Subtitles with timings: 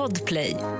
[0.00, 0.79] Podplay.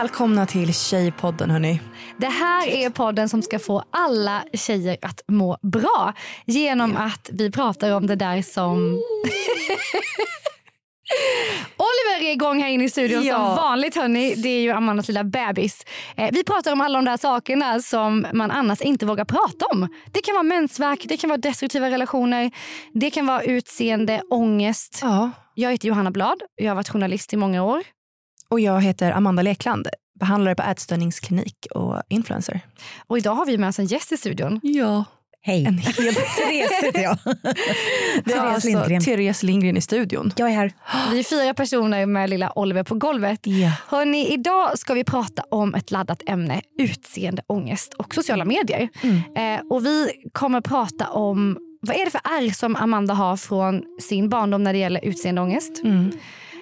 [0.00, 1.80] Välkomna till Tjejpodden hörni.
[2.18, 6.12] Det här är podden som ska få alla tjejer att må bra
[6.44, 8.78] genom att vi pratar om det där som...
[11.76, 13.34] Oliver är igång här inne i studion Ja.
[13.36, 13.96] som vanligt.
[13.96, 14.34] Hörni.
[14.34, 15.84] Det är ju Amandas lilla bebis.
[16.16, 19.88] Eh, vi pratar om alla de där sakerna som man annars inte vågar prata om.
[20.12, 22.50] Det kan vara mensvärk, det kan vara destruktiva relationer,
[22.92, 24.98] det kan vara utseende, ångest.
[25.02, 25.30] Ja.
[25.54, 26.42] Jag heter Johanna Blad.
[26.56, 27.82] Jag har varit journalist i många år.
[28.54, 29.88] Och jag heter Amanda Lekland,
[30.20, 32.60] behandlare på ätstörningsklinik och influencer.
[33.06, 34.60] Och idag har vi med oss en gäst i studion.
[34.62, 35.04] Ja.
[35.42, 35.66] Hej.
[35.66, 35.94] En hel...
[36.14, 37.18] Therese heter jag.
[38.24, 39.02] Det är Therese alltså Lindgren.
[39.02, 40.32] Therese Lindgren i studion.
[40.36, 40.72] Jag är här.
[41.12, 43.40] Vi är fyra personer med lilla Oliver på golvet.
[43.42, 43.72] Ja.
[43.88, 48.88] Hörrni, idag ska vi prata om ett laddat ämne, utseende, ångest och sociala medier.
[49.02, 49.60] Mm.
[49.60, 53.82] Eh, och vi kommer prata om vad är det för ärr som Amanda har från
[54.02, 55.82] sin barndom när det gäller utseendeångest.
[55.84, 56.12] Mm.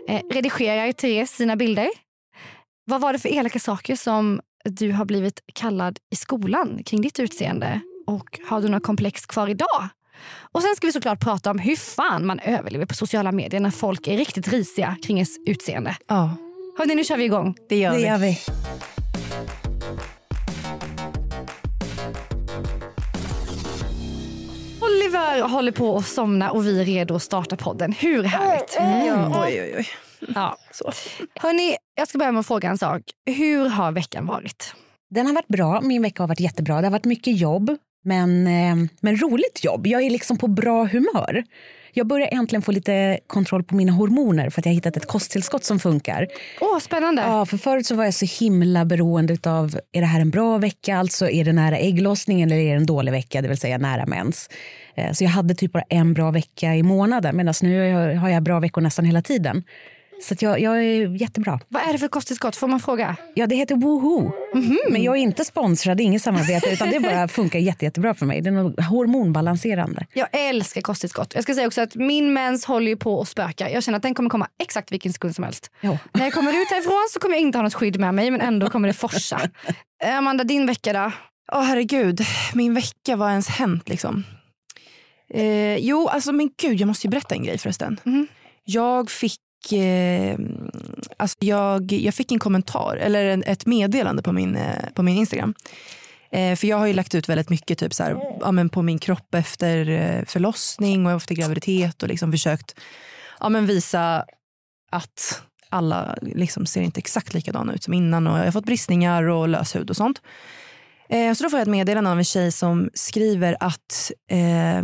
[0.09, 1.89] Eh, redigerar Therese sina bilder?
[2.85, 7.21] Vad var det för elaka saker som du har blivit kallad i skolan kring ditt
[7.21, 7.81] utseende?
[8.07, 9.89] Och har du några komplex kvar idag?
[10.53, 13.71] Och sen ska vi såklart prata om hur fan man överlever på sociala medier när
[13.71, 15.97] folk är riktigt risiga kring ens utseende.
[16.09, 16.37] Ja,
[16.79, 17.57] Hörrni, nu kör vi igång.
[17.69, 18.07] det gör Det vi.
[18.07, 18.39] gör vi.
[25.13, 27.93] Oliver håller på att somna och vi är redo att starta podden.
[27.93, 28.77] Hur härligt?
[28.79, 29.87] Ja, oj, oj, oj.
[30.35, 30.57] Ja.
[30.71, 30.93] Så.
[31.35, 33.03] Hörni, jag ska börja med att fråga en sak.
[33.27, 34.75] Hur har veckan varit?
[35.11, 35.81] Den har varit bra.
[35.81, 36.81] Min vecka har varit jättebra.
[36.81, 39.87] Det har varit mycket jobb, men, eh, men roligt jobb.
[39.87, 41.45] Jag är liksom på bra humör.
[41.93, 45.07] Jag börjar äntligen få lite kontroll på mina hormoner för att jag har hittat ett
[45.07, 46.29] kosttillskott som funkar.
[46.61, 47.23] Åh, spännande.
[47.23, 50.59] Ja, för förut så var jag så himla beroende av är det här en bra
[50.59, 53.79] vecka, alltså är det nära ägglossning eller är det en dålig vecka, det vill säga
[53.79, 54.49] nära mens.
[54.95, 58.43] Eh, Så jag hade typ bara en bra vecka i månaden medan nu har jag
[58.43, 59.65] bra veckor nästan hela tiden.
[60.23, 61.61] Så att jag, jag är jättebra.
[61.69, 62.57] Vad är det för kosttillskott?
[62.57, 63.17] Får man fråga?
[63.35, 64.33] Ja, det heter Woohoo.
[64.91, 68.27] Men jag är inte sponsrad, är inget samarbete, utan det bara funkar jätte, jättebra för
[68.27, 68.41] mig.
[68.41, 70.07] Det är något hormonbalanserande.
[70.13, 71.35] Jag älskar kosttillskott.
[71.35, 73.71] Jag ska säga också att min mens håller ju på att spöka.
[73.71, 75.71] Jag känner att den kommer komma exakt vilken sekund som helst.
[75.81, 75.99] Ja.
[76.13, 78.41] När jag kommer ut härifrån så kommer jag inte ha något skydd med mig men
[78.41, 79.41] ändå kommer det forsa.
[80.19, 81.13] Amanda, din vecka då?
[81.53, 82.21] Åh herregud,
[82.55, 84.25] min vecka, vad ens hänt liksom?
[85.35, 88.01] Eh, jo, alltså men gud, jag måste ju berätta en grej förresten.
[88.05, 88.27] Mhm.
[88.65, 90.39] Jag fick eh,
[91.17, 95.17] alltså jag, jag fick en kommentar, eller en, ett meddelande på min, eh, på min
[95.17, 95.55] Instagram.
[96.33, 98.83] Eh, för jag har ju lagt ut väldigt mycket typ så här, ja, men på
[98.83, 102.81] min kropp efter eh, förlossning och efter graviditet och liksom försökt
[103.41, 104.25] ja, men visa
[104.91, 109.23] att alla liksom ser inte exakt likadana ut som innan och jag har fått bristningar
[109.23, 110.23] och löshud och sånt.
[111.13, 114.83] Eh, så då får jag ett meddelande av en tjej som skriver att eh,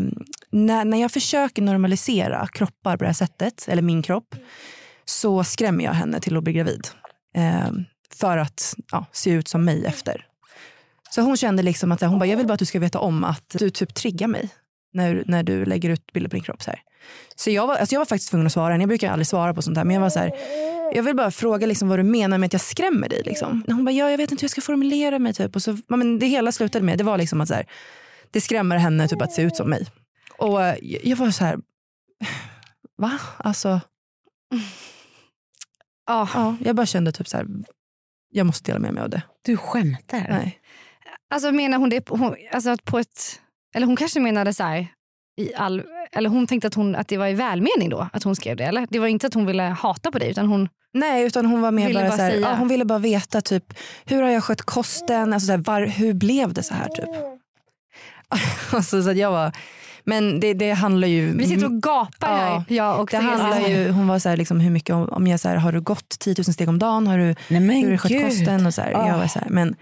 [0.51, 4.35] när, när jag försöker normalisera kroppar på det här sättet, eller min kropp,
[5.05, 6.89] så skrämmer jag henne till att bli gravid.
[7.37, 7.71] Eh,
[8.15, 10.27] för att ja, se ut som mig efter.
[11.11, 13.25] Så hon kände liksom att hon bara, jag vill bara att du ska veta om
[13.25, 14.49] att du typ triggar mig
[14.93, 16.63] när, när du lägger ut bilder på din kropp.
[16.63, 16.81] Så, här
[17.35, 18.83] så jag, var, alltså jag var faktiskt tvungen att svara henne.
[18.83, 19.85] Jag brukar aldrig svara på sånt här.
[19.85, 20.33] Men jag var så här,
[20.95, 23.23] jag vill bara fråga liksom vad du menar med att jag skrämmer dig.
[23.25, 23.65] Liksom.
[23.67, 25.35] Hon bara, ja, jag vet inte hur jag ska formulera mig.
[25.35, 25.57] Typ.
[25.57, 27.67] Och så, men det hela slutade med, det var liksom att så här,
[28.31, 29.87] det skrämmer henne typ att se ut som mig.
[30.39, 31.59] Och eh, jag var så här,
[32.99, 33.19] va?
[33.39, 33.81] Alltså,
[36.09, 36.29] Ja.
[36.35, 37.47] ja, jag bara kände typ så här,
[38.31, 39.23] jag måste dela med mig av det.
[39.43, 40.27] Du skämtar?
[40.29, 40.61] Nej.
[41.31, 43.41] Alltså menar hon det hon, alltså på ett...
[43.75, 44.87] Eller hon kanske menade så här...
[45.37, 45.83] I all,
[46.13, 48.65] eller hon tänkte att, hon, att det var i välmening då att hon skrev det.
[48.65, 48.87] Eller?
[48.91, 50.69] Det var inte att hon ville hata på dig utan hon...
[50.95, 52.49] Nej, utan hon var mer Ville bara, bara här, säga.
[52.51, 53.65] ja, hon ville bara veta typ,
[54.05, 57.09] hur har jag skött kosten, alltså, så här, var, hur blev det så här typ.
[58.73, 59.53] alltså, så att jag var,
[60.05, 61.37] men det, det handlar ju...
[61.37, 62.51] Vi sitter och gapar här.
[62.51, 65.41] Ja, Jag och det handlar ju, hon var så här, liksom, hur mycket om, jag
[65.41, 67.85] så här, har du gått 10 000 steg om dagen, har du, Nej men hur
[67.85, 68.25] har du skött gud.
[68.25, 68.91] kosten och så här.
[68.91, 69.17] Jag Ah.
[69.19, 69.77] var så här, men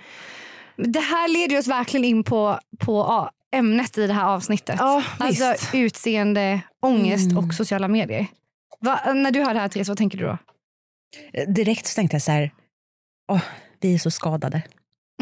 [0.76, 4.76] Det här leder oss verkligen in på, på ja, ämnet i det här avsnittet.
[4.78, 5.75] ja, alltså visst.
[5.75, 7.44] utseende, ångest Mm.
[7.44, 8.26] och sociala medier.
[8.81, 10.38] Va, när du hör det här Therese, vad tänker du då?
[11.52, 12.50] Direkt så tänkte jag så här,
[13.32, 13.43] åh,
[13.81, 14.62] vi är så skadade.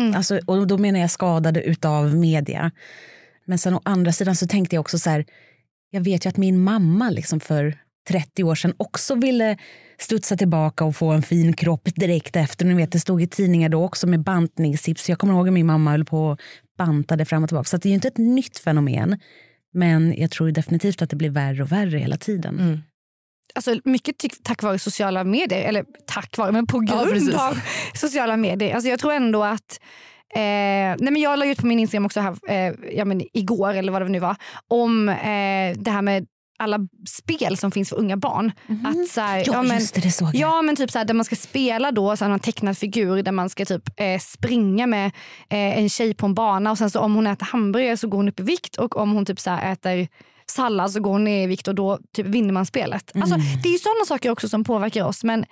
[0.01, 0.15] Mm.
[0.15, 2.71] Alltså, och då menar jag skadade utav media.
[3.45, 5.25] Men sen å andra sidan så tänkte jag också så här,
[5.91, 7.79] jag vet ju att min mamma liksom för
[8.09, 9.59] 30 år sedan också ville
[9.99, 12.65] studsa tillbaka och få en fin kropp direkt efter.
[12.65, 15.09] Ni vet, det stod i tidningar då också med bantningstips.
[15.09, 16.37] Jag kommer ihåg att min mamma höll på
[16.77, 17.69] bantade fram och tillbaka.
[17.69, 19.19] Så det är ju inte ett nytt fenomen.
[19.73, 22.61] Men jag tror definitivt att det blir värre och värre hela tiden.
[22.61, 22.79] Mm.
[23.55, 25.69] alltså mycket tack vare sociala medier.
[25.69, 27.59] Eller tack vare, men på grund ja, av
[27.95, 28.75] sociala medier.
[28.75, 29.81] Alltså jag tror ändå att
[30.35, 33.75] Eh, nej men jag la ut på min Instagram också här, eh, ja men igår
[33.75, 34.37] eller vad det nu var
[34.69, 36.27] om eh, det här med
[36.59, 36.79] alla
[37.09, 38.53] spel som finns för unga barn.
[38.69, 38.87] Mm.
[38.87, 40.35] Att så här, ja, ja, men, just det, det såg jag.
[40.35, 43.23] Ja, men typ så här, där man ska spela då, så här, en tecknad figur
[43.23, 45.07] där man ska typ eh, springa med
[45.49, 48.19] eh, en tjej på en bana och sen så om hon äter hamburgare så går
[48.19, 50.09] hon upp i vikt och om hon typ så här, äter
[50.47, 53.15] sallad så går hon ner i vikt och då typ vinner man spelet.
[53.15, 53.23] Mm.
[53.23, 55.25] Alltså, det är sådana saker också som påverkar oss.
[55.25, 55.45] Men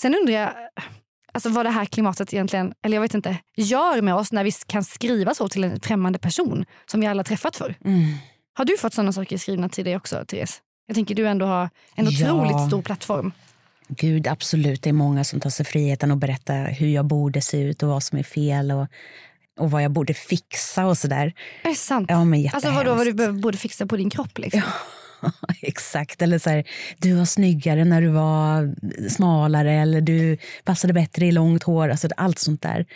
[0.00, 0.50] sen undrar jag
[1.32, 4.52] alltså, vad det här klimatet egentligen, eller jag vet inte, gör med oss när vi
[4.66, 7.74] kan skriva så till en främmande person som vi alla träffat för.
[7.84, 8.14] Mm.
[8.54, 10.60] Har du fått sådana saker skrivna till dig också, Therese?
[10.86, 12.66] Jag tänker du ändå har en otroligt ja.
[12.66, 13.32] stor plattform.
[13.88, 14.82] Gud, absolut.
[14.82, 17.88] Det är många som tar sig friheten att berätta hur jag borde se ut och
[17.88, 18.86] vad som är fel och,
[19.58, 21.32] och vad jag borde fixa och sådär.
[21.62, 22.06] Är det sant?
[22.10, 24.38] Ja, men alltså vadå, vad du borde fixa på din kropp?
[24.38, 24.62] Liksom?
[25.22, 25.32] Ja,
[25.62, 26.22] exakt.
[26.22, 26.64] Eller så här,
[26.98, 28.74] du var snyggare när du var
[29.08, 31.88] smalare eller du passade bättre i långt hår.
[31.88, 32.86] Alltså allt sånt där.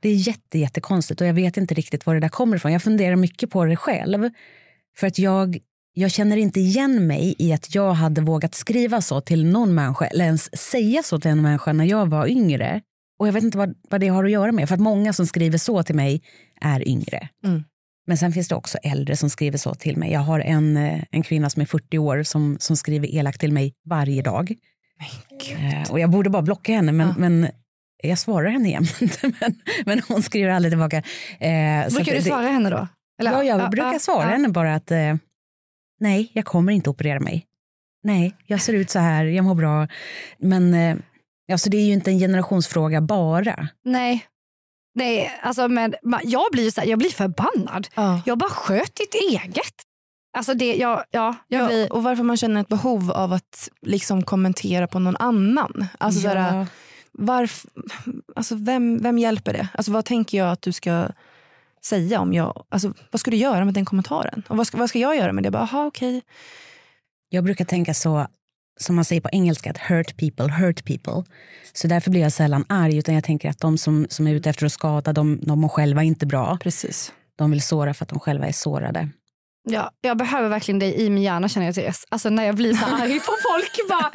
[0.00, 2.72] Det är jätte, jättekonstigt och jag vet inte riktigt var det där kommer ifrån.
[2.72, 4.30] Jag funderar mycket på det själv.
[4.96, 5.58] För att jag,
[5.92, 10.06] jag känner inte igen mig i att jag hade vågat skriva så till någon människa
[10.06, 12.80] eller ens säga så till en människa när jag var yngre.
[13.18, 14.68] Och jag vet inte vad, vad det har att göra med.
[14.68, 16.22] För att många som skriver så till mig
[16.60, 17.28] är yngre.
[17.44, 17.64] Mm.
[18.06, 20.12] Men sen finns det också äldre som skriver så till mig.
[20.12, 23.52] Jag har en, eh, en kvinna som är 40 år som, som skriver elakt till
[23.52, 24.54] mig varje dag.
[25.50, 27.14] Eh, och jag borde bara blocka henne, men, ja.
[27.18, 27.48] men
[28.02, 28.98] jag svarar henne jämt.
[29.22, 30.96] men, men hon skriver aldrig tillbaka.
[30.96, 32.88] Eh, Brukar du svara henne då?
[33.18, 34.30] Eller, ja, jag ja, brukar ja, svara ja.
[34.30, 35.14] henne bara att eh,
[36.00, 37.46] nej, jag kommer inte operera mig.
[38.02, 39.88] Nej, jag ser ut så här, jag mår bra.
[40.38, 40.96] Men eh,
[41.52, 43.68] alltså, det är ju inte en generationsfråga bara.
[43.84, 44.26] Nej.
[44.94, 47.88] Nej, alltså, men, jag, blir så här, jag blir förbannad.
[47.94, 48.22] Ja.
[48.26, 49.74] Jag bara sköt ditt eget.
[50.36, 51.92] Alltså det, ja, ja, blir...
[51.92, 55.86] och varför man känner ett behov av att liksom kommentera på någon annan.
[55.98, 56.32] Alltså, ja.
[56.32, 56.66] såhär,
[57.12, 57.66] varf,
[58.36, 59.68] alltså vem, vem hjälper det?
[59.74, 61.08] Alltså, vad tänker jag att du ska
[61.84, 62.66] säga om jag...
[62.68, 64.42] Alltså, vad ska du göra med den kommentaren?
[64.48, 65.50] Och vad ska, vad ska jag göra med det?
[65.50, 66.20] Bara, okay.
[67.28, 68.26] Jag brukar tänka så,
[68.80, 71.24] som man säger på engelska, att hurt people hurt people.
[71.72, 74.50] Så därför blir jag sällan arg, utan jag tänker att de som, som är ute
[74.50, 76.58] efter att skada, de, de mår själva inte bra.
[76.62, 77.12] Precis.
[77.36, 79.08] De vill såra för att de själva är sårade.
[79.70, 82.04] Ja, jag behöver verkligen dig i min hjärna känner jag Therese.
[82.08, 83.88] Alltså när jag blir så arg på folk.
[83.88, 84.06] Bara,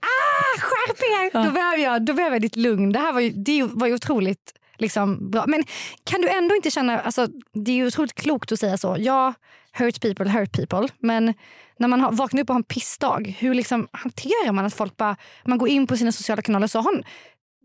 [0.00, 1.30] ah, skärp er!
[1.38, 1.44] Ja.
[1.44, 2.92] Då, behöver jag, då behöver jag ditt lugn.
[2.92, 5.44] Det här var ju, det var ju otroligt liksom bra.
[5.46, 5.64] Men
[6.04, 8.96] kan du ändå inte känna, alltså, det är ju otroligt klokt att säga så.
[8.98, 9.34] Ja,
[9.72, 10.88] hurt people, hurt people.
[10.98, 11.34] Men
[11.78, 14.96] när man har, vaknar upp och har en pissdag, hur liksom hanterar man att folk
[14.96, 17.04] bara, man går in på sina sociala kanaler så har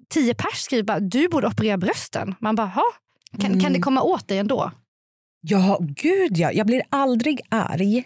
[0.10, 2.36] tio pers skriver bara du borde operera brösten.
[2.40, 2.84] Man bara, ha?
[3.32, 3.60] Kan, mm.
[3.60, 3.82] kan det mm.
[3.82, 4.72] komma åt dig ändå?
[5.42, 6.52] Ja, gud ja.
[6.52, 8.04] Jag blir aldrig arg,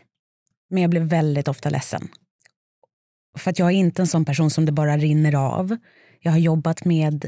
[0.69, 2.07] men jag blir väldigt ofta ledsen.
[3.37, 5.77] För att jag är inte en sån person som det bara rinner av.
[6.19, 7.27] Jag har jobbat med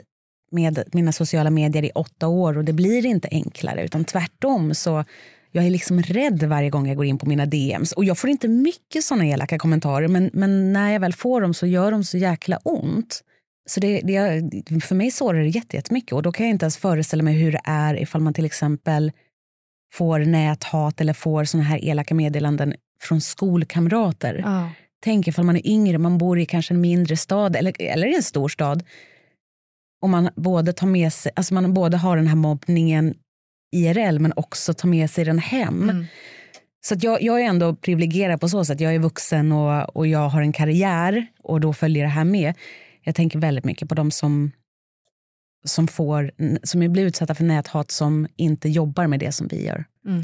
[0.54, 5.04] med mina sociala medier i åtta år och det blir inte enklare utan tvärtom så
[5.52, 7.92] jag är liksom rädd varje gång jag går in på mina DMs.
[7.92, 11.54] Och jag får inte mycket såna elaka kommentarer men, men när jag väl får dem
[11.54, 13.24] så gör de så jäkla ont.
[13.66, 17.24] Så det, det, för mig sårar det jättemycket och då kan jag inte ens föreställa
[17.24, 19.12] mig hur det är ifall man till exempel
[19.94, 24.42] får näthat eller får såna här elaka meddelanden från skolkamrater.
[24.46, 24.70] Ja.
[25.04, 28.16] Tänk ifall man är yngre, man bor i kanske en mindre stad eller, eller i
[28.16, 28.84] en stor stad
[30.04, 33.14] och man både, tar med sig, alltså man både har den här mobbningen
[33.72, 35.90] IRL men också tar med sig den hem.
[35.90, 36.06] Mm.
[36.82, 38.80] Så jag, jag är ändå privilegierad på så sätt.
[38.80, 42.54] Jag är vuxen och, och jag har en karriär och då följer det här med.
[43.02, 44.52] Jag tänker väldigt mycket på de som,
[45.66, 46.32] som, får,
[46.64, 49.86] som blir utsatta för näthat som inte jobbar med det som vi gör.
[50.06, 50.24] Mm.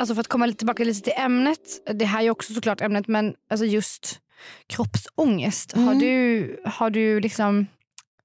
[0.00, 1.60] alltså för att komma tillbaka lite till ämnet.
[1.94, 4.20] Det här är också såklart ämnet men alltså just
[4.66, 5.74] kroppsångest.
[5.74, 5.88] Mm.
[5.88, 7.66] Har, du, har, du liksom,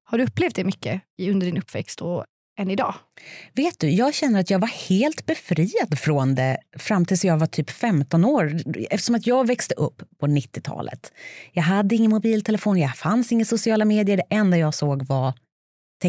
[0.04, 2.26] har du upplevt det mycket under din uppväxt och
[2.58, 2.96] än idag?
[3.54, 7.48] Vet du, jag känner att jag var helt befriad från det fram tills jag var
[7.48, 8.58] typ 15 år.
[8.90, 11.12] Eftersom att jag växte upp på 90-talet.
[11.54, 14.18] Jag hade ingen mobiltelefon, jag fanns inga sociala medier.
[14.18, 15.34] Det enda jag såg var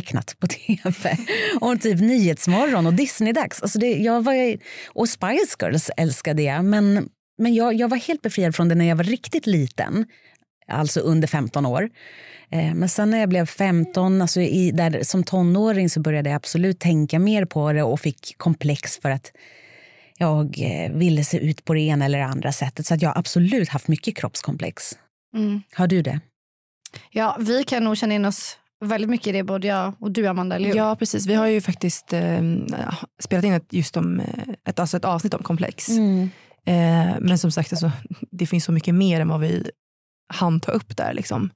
[0.01, 1.17] tecknat på tv.
[1.61, 3.63] och typ Nyhetsmorgon och Disney-dags.
[3.63, 4.57] Alltså det, jag var,
[4.89, 6.65] och Spice Girls älskade jag.
[6.65, 10.07] Men, men jag, jag var helt befriad från det när jag var riktigt liten.
[10.69, 11.91] Alltså under 15 år.
[12.51, 16.37] Eh, men sen när jag blev 15, alltså i, där, som tonåring så började jag
[16.37, 19.33] absolut tänka mer på det och fick komplex för att
[20.19, 22.87] jag eh, ville se ut på det ena eller andra sättet.
[22.87, 24.99] Så att jag har absolut haft mycket kroppskomplex.
[25.37, 25.63] Mm.
[25.75, 26.21] Har du det?
[27.11, 30.27] Ja, vi kan nog känna in oss väldigt mycket i det, både jag och du
[30.27, 30.77] Amanda, eller hur?
[30.77, 32.43] Ja precis, vi har ju faktiskt eh,
[33.23, 35.89] spelat in ett, just om, eh, ett, alltså ett avsnitt om komplex.
[35.89, 36.31] Mm.
[36.67, 37.91] Eh, men som sagt, alltså,
[38.31, 39.71] det finns så mycket mer än vad vi
[40.29, 41.15] hann ta upp där.
[41.15, 41.51] Liksom.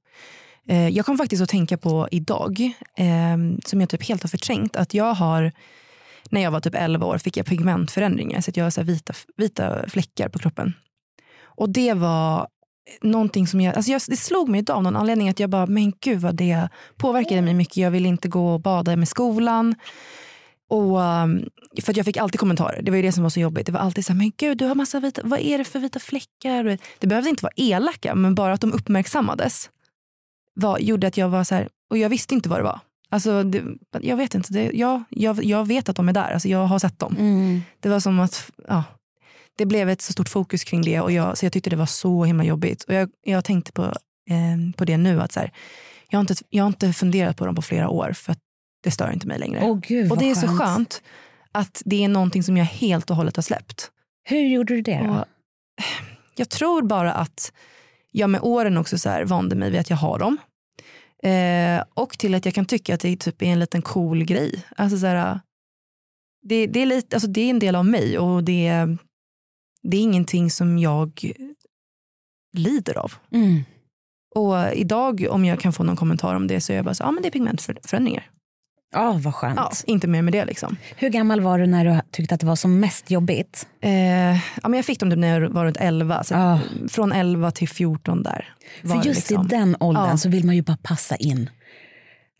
[0.68, 2.60] Eh, jag kom faktiskt att tänka på idag,
[2.96, 5.52] eh, som jag typ helt har förträngt, att jag har,
[6.30, 9.12] när jag var typ 11 år fick jag pigmentförändringar, så att jag har så vita,
[9.36, 10.72] vita fläckar på kroppen.
[11.42, 12.48] Och det var
[13.02, 15.66] någonting som jag, alltså jag, det slog mig idag av någon anledning att jag bara,
[15.66, 17.76] men gud vad det påverkade mig mycket.
[17.76, 19.74] Jag ville inte gå och bada med skolan.
[20.68, 21.48] Och, um,
[21.82, 22.82] för jag fick alltid kommentarer.
[22.82, 23.66] Det var ju det som var så jobbigt.
[23.66, 25.78] Det var alltid så här, men gud du har massa vita, vad är det för
[25.78, 26.78] vita fläckar?
[26.98, 29.70] Det behövde inte vara elaka, men bara att de uppmärksammades
[30.54, 32.80] var, gjorde att jag var så här, och jag visste inte vad det var.
[33.08, 33.62] Alltså, det,
[34.00, 36.78] jag vet inte, det, ja, jag, jag vet att de är där, alltså, jag har
[36.78, 37.16] sett dem.
[37.18, 37.60] Mm.
[37.80, 38.84] Det var som att ja,
[39.60, 41.86] det blev ett så stort fokus kring det och jag, så jag tyckte det var
[41.86, 42.82] så himla jobbigt.
[42.82, 43.82] Och jag, jag tänkte på,
[44.30, 45.52] eh, på det nu, att så här,
[46.10, 48.38] jag, har inte, jag har inte funderat på dem på flera år för att
[48.82, 49.60] det stör inte mig längre.
[49.62, 51.02] Åh, gud, och det är vad så skönt
[51.52, 53.90] att det är någonting som jag helt och hållet har släppt.
[54.24, 55.10] Hur gjorde du det då?
[55.10, 55.24] Och
[56.36, 57.52] jag tror bara att
[58.10, 60.38] jag med åren också så här vande mig vid att jag har dem.
[61.22, 64.64] Eh, och till att jag kan tycka att det typ är en liten cool grej.
[64.76, 65.40] Alltså så här,
[66.42, 68.96] det, det, är lite, alltså det är en del av mig och det,
[69.82, 71.32] det är ingenting som jag
[72.56, 73.12] lider av.
[73.32, 73.62] Mm.
[74.34, 77.02] Och idag om jag kan få någon kommentar om det så är jag bara så,
[77.02, 78.30] ja men det är pigmentförändringar.
[78.92, 79.56] Ja, vad skönt.
[79.56, 80.76] Ja, inte mer med det liksom.
[80.96, 83.68] Hur gammal var du när du tyckte att det var som mest jobbigt?
[83.80, 83.90] Eh,
[84.32, 86.60] ja, men jag fick dem typ när jag var runt 11, så Ja.
[86.88, 88.54] från 11 till 14 där.
[88.82, 89.46] För just liksom.
[89.46, 90.16] i den åldern Ja.
[90.16, 91.50] så vill man ju bara passa in.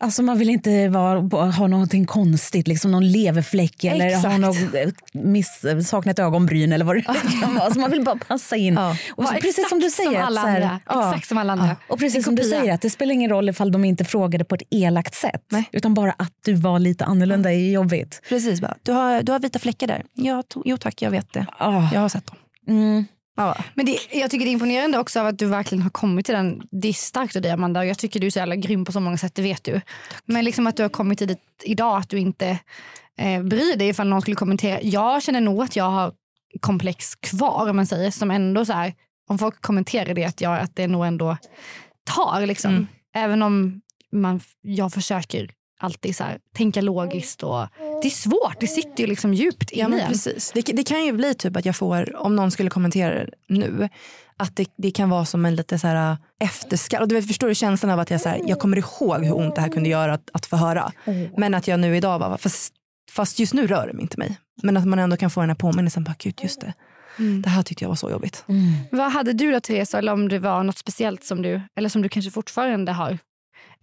[0.01, 1.19] Alltså man vill inte vara,
[1.51, 6.85] ha någonting konstigt, liksom någon leverfläck eller ha något, eh, miss, sakna ett ögonbryn eller
[6.85, 7.15] vad det kan
[7.53, 7.65] vara.
[7.65, 8.73] Alltså man vill bara passa in.
[8.73, 8.95] Ja.
[9.15, 10.11] Och så, precis som du säger.
[10.11, 11.09] Som alla här, ja.
[11.09, 11.75] Exakt som alla andra.
[11.87, 14.55] Och precis som du säger, att det spelar ingen roll ifall de inte frågade på
[14.55, 15.45] ett elakt sätt.
[15.49, 15.69] Nej.
[15.71, 18.21] Utan bara att du var lite annorlunda är jobbigt.
[18.29, 20.03] Precis, bara, du, har, du har vita fläckar där.
[20.13, 21.45] Ja, to, jo tack, jag vet det.
[21.59, 22.37] Jag har sett dem.
[22.67, 23.05] Mm.
[23.35, 23.57] Ja.
[23.73, 26.35] Men det, jag tycker det är imponerande också av att du verkligen har kommit till
[26.35, 26.61] den.
[26.71, 28.91] Det är starkt av dig Amanda och jag tycker du är så jävla grym på
[28.91, 29.81] så många sätt, det vet du.
[30.25, 32.59] Men liksom att du har kommit till det idag, att du inte
[33.17, 34.81] eh, bryr dig ifall någon skulle kommentera.
[34.81, 36.13] Jag känner nog att jag har
[36.59, 38.93] komplex kvar om man säger, som ändå så här,
[39.29, 41.37] om folk kommenterar det, att, jag, att det nog ändå
[42.03, 42.71] tar liksom.
[42.71, 42.87] Mm.
[43.15, 45.51] Även om man, jag försöker
[45.83, 47.67] alltid så här, tänka logiskt och
[48.01, 50.07] det är svårt, det sitter ju liksom djupt Ja, inne en.
[50.11, 50.51] precis.
[50.53, 53.89] Det, det kan ju bli typ att jag får, om någon skulle kommentera det nu,
[54.37, 57.01] att det, det kan vara som en lite så här efterskatt.
[57.01, 59.37] Och du vet, förstår du känslan av att jag, så här, jag kommer ihåg hur
[59.37, 60.91] ont det här kunde göra att, att få höra.
[61.37, 62.73] Men att jag nu idag bara, fast,
[63.11, 64.37] fast just nu rör det mig inte mig.
[64.63, 66.73] Men att man ändå kan få den här påminnelsen, bara, gud just det.
[67.19, 67.41] Mm.
[67.41, 68.43] Det här tyckte jag var så jobbigt.
[68.91, 72.01] Vad hade du då Therese, eller om det var något speciellt som du, eller som
[72.01, 73.17] du kanske fortfarande har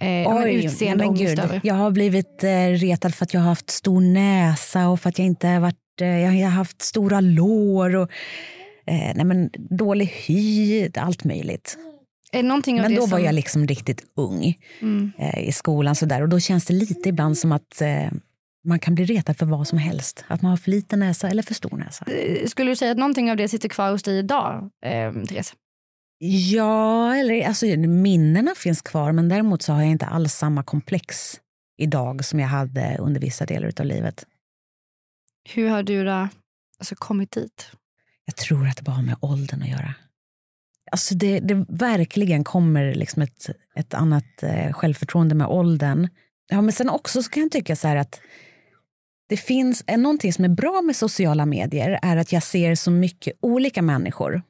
[0.01, 1.39] eh, Oj, utseende men gud.
[1.39, 1.61] över?
[1.65, 5.19] Jag har blivit eh, retad för att jag har haft stor näsa och för att
[5.19, 8.11] jag inte har varit, eh, jag har haft stora lår och
[8.87, 11.79] eh, nej, men dålig hy, allt möjligt.
[12.33, 16.41] Men då som, var jag liksom riktigt ung mm, eh, i skolan sådär, och då
[16.41, 18.11] känns det lite ibland som att eh,
[18.65, 20.25] man kan bli retad för vad som helst.
[20.29, 22.05] Att man har för liten näsa eller för stor näsa.
[22.13, 25.55] Eh, Skulle du säga att någonting av det sitter kvar hos dig idag, eh, Therese?
[26.21, 31.41] Ja, eller alltså minnena finns kvar men däremot så har jag inte alls samma komplex
[31.77, 34.27] idag som jag hade under vissa delar av livet.
[35.55, 36.29] Hur har du då,
[36.79, 37.71] alltså, kommit dit?
[38.25, 39.95] Jag tror att det bara har med åldern att göra.
[40.91, 46.09] Alltså det, det verkligen kommer liksom ett, ett annat eh, självförtroende med åldern.
[46.49, 48.21] Ja, men sen också så kan jag tycka så att
[49.29, 52.91] det finns eh, någonting som är bra med sociala medier är att jag ser så
[52.91, 54.43] mycket olika människor.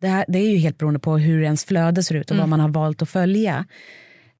[0.00, 2.44] Det, här, det är ju helt beroende på hur ens flöde ser ut och vad
[2.44, 2.50] Mm.
[2.50, 3.64] man har valt att följa.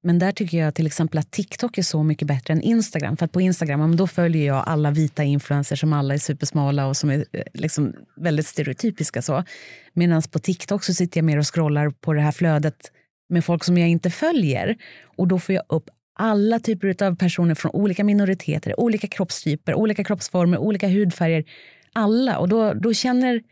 [0.02, 3.16] Men där tycker jag till exempel att TikTok är så mycket bättre än Instagram.
[3.16, 6.96] För att på Instagram då följer jag alla vita influencers som alla är supersmala och
[6.96, 9.22] som är eh, liksom väldigt stereotypiska.
[9.22, 9.44] så.
[9.92, 12.92] Medan på TikTok så sitter jag mer och scrollar på det här flödet
[13.28, 14.76] med folk som jag inte följer.
[15.16, 20.04] Och då får jag upp alla typer av personer från olika minoriteter, olika kroppstyper, olika
[20.04, 21.44] kroppsformer, olika hudfärger.
[21.92, 22.38] Alla.
[22.38, 23.42] Och då, då känner...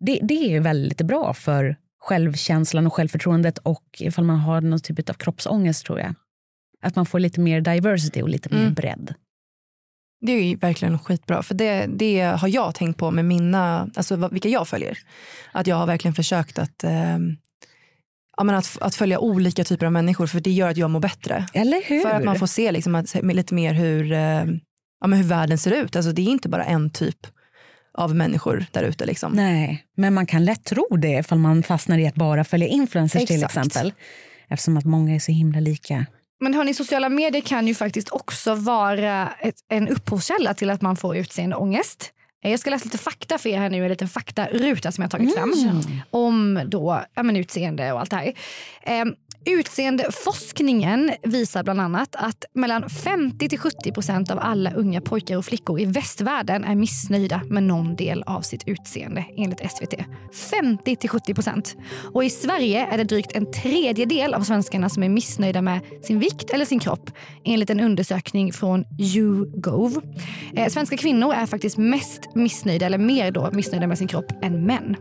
[0.00, 5.10] Det, det är väldigt bra för självkänslan och självförtroendet och ifall man har någon typ
[5.10, 6.14] av kroppsångest tror jag.
[6.82, 8.74] Att man får lite mer diversity och lite mer Mm.
[8.74, 9.14] bredd.
[10.20, 11.42] Det är ju verkligen skitbra.
[11.42, 14.98] För det, det har jag tänkt på med mina, alltså vilka jag följer.
[15.52, 17.18] Att jag har verkligen försökt att, eh,
[18.36, 21.00] ja, men att, att följa olika typer av människor för det gör att jag mår
[21.00, 21.46] bättre.
[21.52, 22.00] Eller hur?
[22.00, 24.44] För att man får se liksom, att, lite mer hur, eh,
[25.00, 25.96] ja, men hur världen ser ut.
[25.96, 27.26] Alltså, det är inte bara en typ
[27.98, 29.06] av människor där ute.
[29.06, 29.32] Liksom.
[29.32, 33.26] Nej, men man kan lätt tro det ifall man fastnar i att bara följa influencers
[33.26, 33.66] till Exakt.
[33.66, 33.92] exempel.
[34.48, 36.06] Eftersom att många är så himla lika.
[36.40, 40.96] Men hörni, sociala medier kan ju faktiskt också vara ett, en upphovskälla till att man
[40.96, 42.12] får utseendeångest.
[42.40, 45.18] Jag ska läsa lite fakta för er här nu, en liten faktaruta som jag har
[45.18, 48.32] tagit fram om då, ja, men utseende och allt det här.
[48.82, 49.04] Eh,
[49.48, 55.44] utseendeforskningen visar bland annat att mellan 50 till 70 procent av alla unga pojkar och
[55.44, 59.94] flickor i västvärlden är missnöjda med någon del av sitt utseende enligt SVT.
[60.50, 61.76] 50 till 70 procent.
[62.14, 66.18] Och i Sverige är det drygt en tredjedel av svenskarna som är missnöjda med sin
[66.18, 67.10] vikt eller sin kropp
[67.44, 70.02] enligt en undersökning från YouGov.
[70.54, 74.66] Eh, svenska kvinnor är faktiskt mest missnöjda, eller mer då missnöjda med sin kropp än
[74.66, 74.96] män.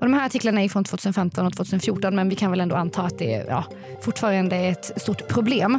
[0.00, 3.02] Och de här artiklarna är från 2015 och 2014 men vi kan väl ändå anta
[3.02, 3.64] att det ja,
[4.00, 5.78] fortfarande är ett stort problem.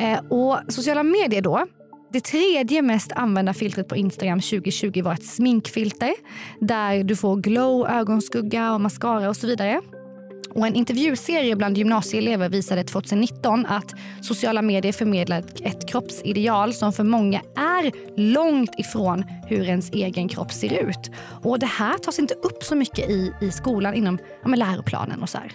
[0.00, 1.66] Eh, och sociala medier då
[2.12, 6.14] det tredje mest använda filtret på Instagram 2020 var ett sminkfilter
[6.60, 9.80] där du får glow, ögonskugga och mascara och så vidare.
[10.54, 17.04] Och en intervjuserie bland gymnasieelever visade 2019 att sociala medier förmedlar ett- kroppsideal som för
[17.04, 21.10] många är långt ifrån hur ens egen kropp ser ut.
[21.42, 25.28] Och det här tas inte upp så mycket i, i skolan inom ja, läroplanen och
[25.28, 25.52] så här.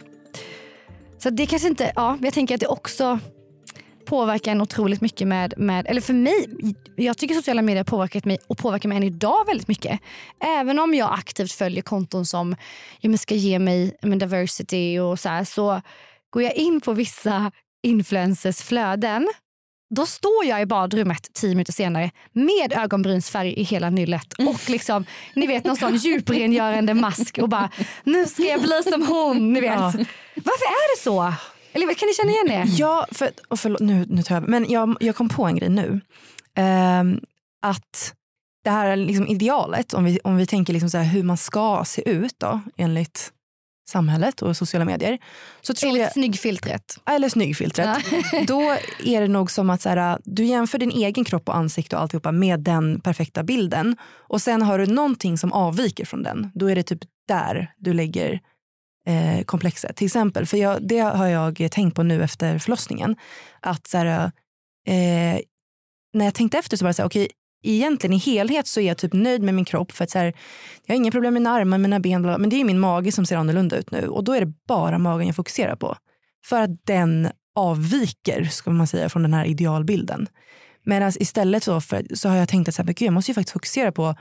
[1.18, 3.20] Så det kanske inte, ja, jag tänker att det också
[4.08, 6.48] påverkar en otroligt mycket med, med, eller för mig,
[6.96, 10.00] jag tycker sociala medier har påverkat mig och påverkar mig än idag väldigt mycket.
[10.44, 12.56] Även om jag aktivt följer konton som
[13.00, 15.82] ja, men ska ge mig men diversity och så här, så
[16.30, 17.52] går jag in på vissa
[17.84, 19.28] influencers flöden
[19.96, 25.06] då står jag i badrummet tio minuter senare med ögonbrynsfärg i hela nyllet och liksom,
[25.34, 27.70] ni vet någon sån djuprengörande mask och bara
[28.04, 29.54] nu ska jag bli som hon.
[29.54, 29.80] Ni vet.
[30.36, 31.34] Varför är det så?
[31.74, 32.74] Eller kan ni känna igen det?
[32.78, 35.70] Ja, för, och förlåt, nu, nu tar jag Men jag, jag kom på en grej
[35.70, 36.02] nu.
[36.56, 37.20] Ehm,
[37.62, 38.14] att
[38.64, 42.10] det här liksom idealet, om vi, om vi tänker liksom så hur man ska se
[42.10, 43.32] ut då, enligt
[43.90, 45.18] samhället och sociala medier.
[45.62, 46.98] Så tror Enligt jag, snyggfiltret.
[47.06, 47.98] eller snyggfiltret.
[48.48, 48.62] Då
[49.04, 52.02] är det nog som att så här, du jämför din egen kropp och ansikte och
[52.02, 53.98] alltihopa med den perfekta bilden.
[54.04, 56.52] Och sen har du någonting som avviker från den.
[56.56, 58.40] Då är det typ där du lägger
[59.08, 59.96] eh, komplexet.
[59.96, 63.16] Till exempel, för jag, det har jag tänkt på nu efter förlossningen.
[63.60, 64.32] Att så här,
[64.88, 65.40] eh,
[66.14, 67.28] när jag tänkte efter så var det så här, okej,
[67.64, 69.92] egentligen i helhet så är jag typ nöjd med min kropp.
[69.92, 70.34] För att så här,
[70.86, 72.80] jag har inga problem med mina armar, mina ben, bla, bla, men det är min
[72.80, 74.08] mage som ser annorlunda ut nu.
[74.08, 75.98] Och då är det bara magen jag fokuserar på.
[76.46, 80.28] För att den avviker, ska man säga, från den här idealbilden.
[80.84, 83.32] Medan istället så, för, så har jag tänkt att så här, men gud, jag måste
[83.32, 84.16] ju faktiskt fokusera på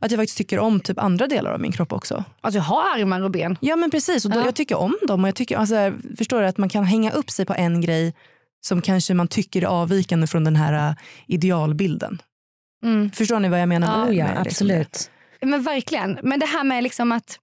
[0.00, 2.24] att jag faktiskt tycker om typ andra delar av min kropp också.
[2.40, 3.58] Alltså jag har armar och ben.
[3.60, 4.44] Ja men precis, och då, Ja.
[4.44, 5.24] jag tycker om dem.
[5.24, 8.14] Och jag tycker, alltså, förstår du att man kan hänga upp sig på en grej
[8.60, 10.94] som kanske man tycker är avvikande från den här äh,
[11.26, 12.22] idealbilden.
[12.84, 13.10] Mm.
[13.10, 13.86] Förstår ni vad jag menar?
[13.92, 14.74] Ja, med, Oh ja, med liksom det?
[14.80, 15.10] absolut.
[15.42, 16.18] Men verkligen.
[16.22, 17.38] Men det här med liksom att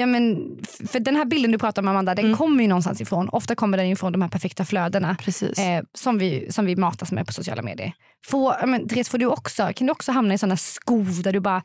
[0.00, 0.56] Ja, men,
[0.88, 2.36] för den här bilden du pratar om Amanda, den Mm.
[2.38, 3.28] kommer ju någonstans ifrån.
[3.28, 5.16] Ofta kommer den ifrån de här perfekta flödena
[5.58, 7.92] eh, som, vi, som vi matas med på sociala medier.
[8.26, 11.32] Får, ja, men, Therese, får du också, kan du också hamna i sådana skov där
[11.32, 11.62] du bara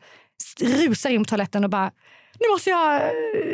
[0.60, 1.90] rusar in på toaletten och bara
[2.40, 3.08] nu måste jag, eh,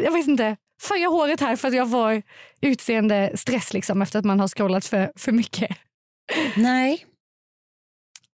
[0.04, 0.56] jag vet inte,
[0.88, 2.22] färga håret här för att jag får
[2.60, 5.76] utseende stress liksom, efter att man har scrollat för, för mycket.
[6.56, 7.06] Nej,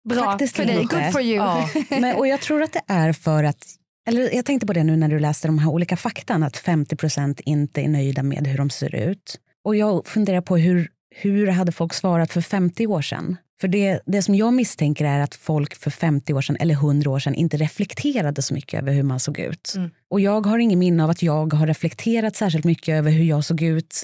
[0.09, 1.35] Bra Faktiskt för dig, good for you.
[1.35, 1.69] Ja.
[1.89, 3.65] Men, och jag tror att det är för att
[4.05, 7.41] eller jag tänkte på det nu när du läste de här olika faktan att 50%
[7.45, 9.39] inte är nöjda med hur de ser ut.
[9.63, 13.37] Och jag funderar på hur, hur hade folk svarat för 50 år sedan?
[13.61, 17.09] För det, det som jag misstänker är att folk för 50 år sedan eller 100
[17.09, 19.73] år sedan inte reflekterade så mycket över hur man såg ut.
[19.75, 19.89] Mm.
[20.09, 23.45] Och jag har ingen minne av att jag har reflekterat särskilt mycket över hur jag
[23.45, 24.03] såg ut.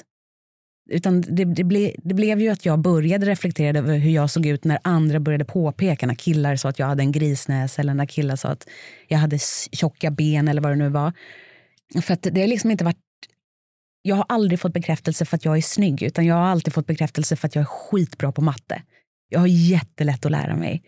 [0.90, 4.46] Utan det, det, ble, det blev ju att jag började reflektera över hur jag såg
[4.46, 6.06] ut när andra började påpeka.
[6.06, 8.68] När killar sa att jag hade en grisnäs eller när killar sa att
[9.08, 9.38] jag hade
[9.72, 11.12] tjocka ben eller vad det nu var.
[12.02, 12.98] För att det har liksom inte varit...
[14.02, 16.86] Jag har aldrig fått bekräftelse för att jag är snygg utan jag har alltid fått
[16.86, 18.82] bekräftelse för att jag är skitbra på matte.
[19.28, 20.82] Jag har jättelätt att lära mig.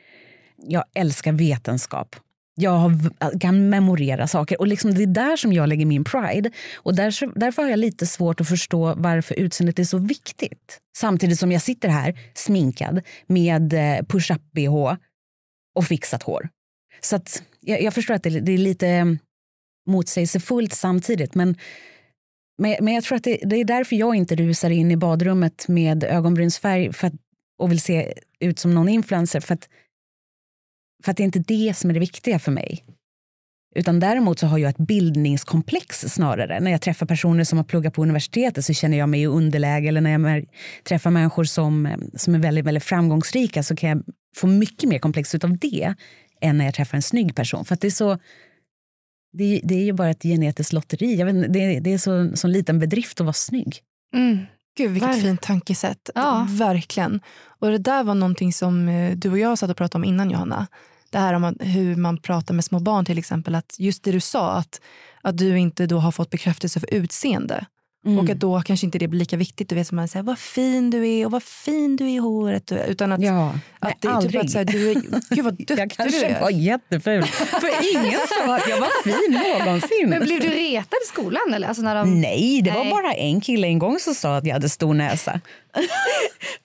[0.57, 2.17] Jag älskar vetenskap.
[2.57, 4.61] Jag kan memorera saker.
[4.61, 6.51] Och liksom det är där som jag lägger min pride.
[6.75, 10.79] Och därför, därför har jag lite svårt att förstå varför utseendet är så viktigt.
[10.97, 14.97] Samtidigt som jag sitter här sminkad med eh, push-up-bh
[15.75, 16.49] och fixat hår.
[17.01, 19.19] Så att jag, jag förstår att det, det är lite mm,
[19.87, 21.35] motsägelsefullt samtidigt.
[21.35, 21.57] Men,
[22.59, 25.69] men, men jag tror att det, det är därför jag inte rusar in i badrummet
[25.69, 26.93] med ögonbrynsfärg.
[26.93, 27.15] För att
[27.59, 29.69] och vill se ut som någon influencer för att,
[31.05, 32.85] för att det är inte det som är det viktiga för mig.
[33.75, 36.61] Utan däremot så har jag ett bildningskomplex snarare.
[36.61, 39.89] När jag träffar personer som har pluggat på universitetet så känner jag mig i underläge.
[39.89, 40.47] Eller när jag
[40.85, 44.03] träffar människor som, som är väldigt, väldigt framgångsrika så kan jag
[44.37, 45.95] få mycket mer komplex av det
[46.41, 47.65] än när jag träffar en snygg person.
[47.65, 48.19] För att det är så...
[49.33, 51.15] Det, det är ju bara ett genetiskt lotteri.
[51.15, 53.81] Jag vet, det, det är så, så liten bedrift att vara snygg.
[54.15, 54.39] Mm.
[54.77, 55.21] Gud vilket Var...
[55.21, 56.11] fint tankesätt.
[56.15, 56.47] Ja.
[56.51, 57.21] Verkligen.
[57.59, 60.31] Och det där var någonting som eh, du och jag satt och pratade om innan
[60.31, 60.67] Johanna
[61.15, 63.55] det här om hur man pratar med små barn till exempel.
[63.55, 64.81] Att just det du sa, att,
[65.23, 67.67] att du inte då har fått bekräftelse för utseende.
[68.07, 68.19] Mm.
[68.19, 69.69] Och att då kanske inte det blir lika viktigt.
[69.69, 72.17] Du vet som man säger, vad fin du är och vad fin du är i
[72.17, 72.73] håret.
[72.73, 74.95] Utan att, ja, att det är typ att säga, du är,
[75.31, 76.41] gud vad duktig Jag kanske du är.
[76.41, 77.25] var jätteful.
[77.25, 80.09] För ingen sa att jag var fin någonsin.
[80.09, 81.55] Men blev du retad i skolan?
[81.55, 81.69] Eller?
[81.69, 82.21] Alltså när de...
[82.21, 82.85] Nej, det Nej.
[82.85, 85.41] var bara en kille en gång som sa att jag hade stor näsa.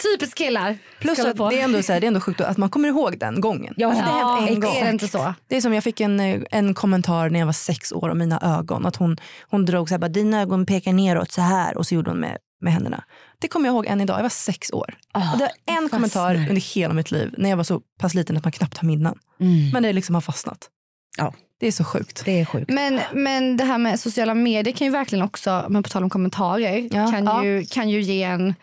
[0.03, 0.77] Typiskt killar.
[0.99, 3.19] Plus att det är ändå, så här, det är ändå sjukt att man kommer ihåg
[3.19, 3.73] den gången.
[3.77, 4.75] Ja, alltså, det ja, en gång.
[4.75, 5.33] Är det inte så?
[5.47, 8.57] Det är som jag fick en, en kommentar när jag var sex år om mina
[8.59, 8.85] ögon.
[8.85, 9.17] Att hon,
[9.49, 12.19] hon drog så här, bara, dina ögon pekar neråt så här och så gjorde hon
[12.19, 13.03] med, med händerna.
[13.39, 14.17] Det kommer jag ihåg än idag.
[14.17, 14.97] Jag var sex år.
[15.13, 18.13] Oh, och det var en kommentar under hela mitt liv när jag var så pass
[18.13, 19.15] liten att man knappt har minnen.
[19.39, 19.69] Mm.
[19.73, 20.69] Men det liksom har fastnat.
[21.17, 21.33] Ja.
[21.59, 22.21] Det är så sjukt.
[22.25, 22.69] Det är sjukt.
[22.69, 26.09] Men, men det här med sociala medier kan ju verkligen också, men på tal om
[26.09, 27.45] kommentarer, ja, kan, ja.
[27.45, 28.55] Ju, kan ju ge en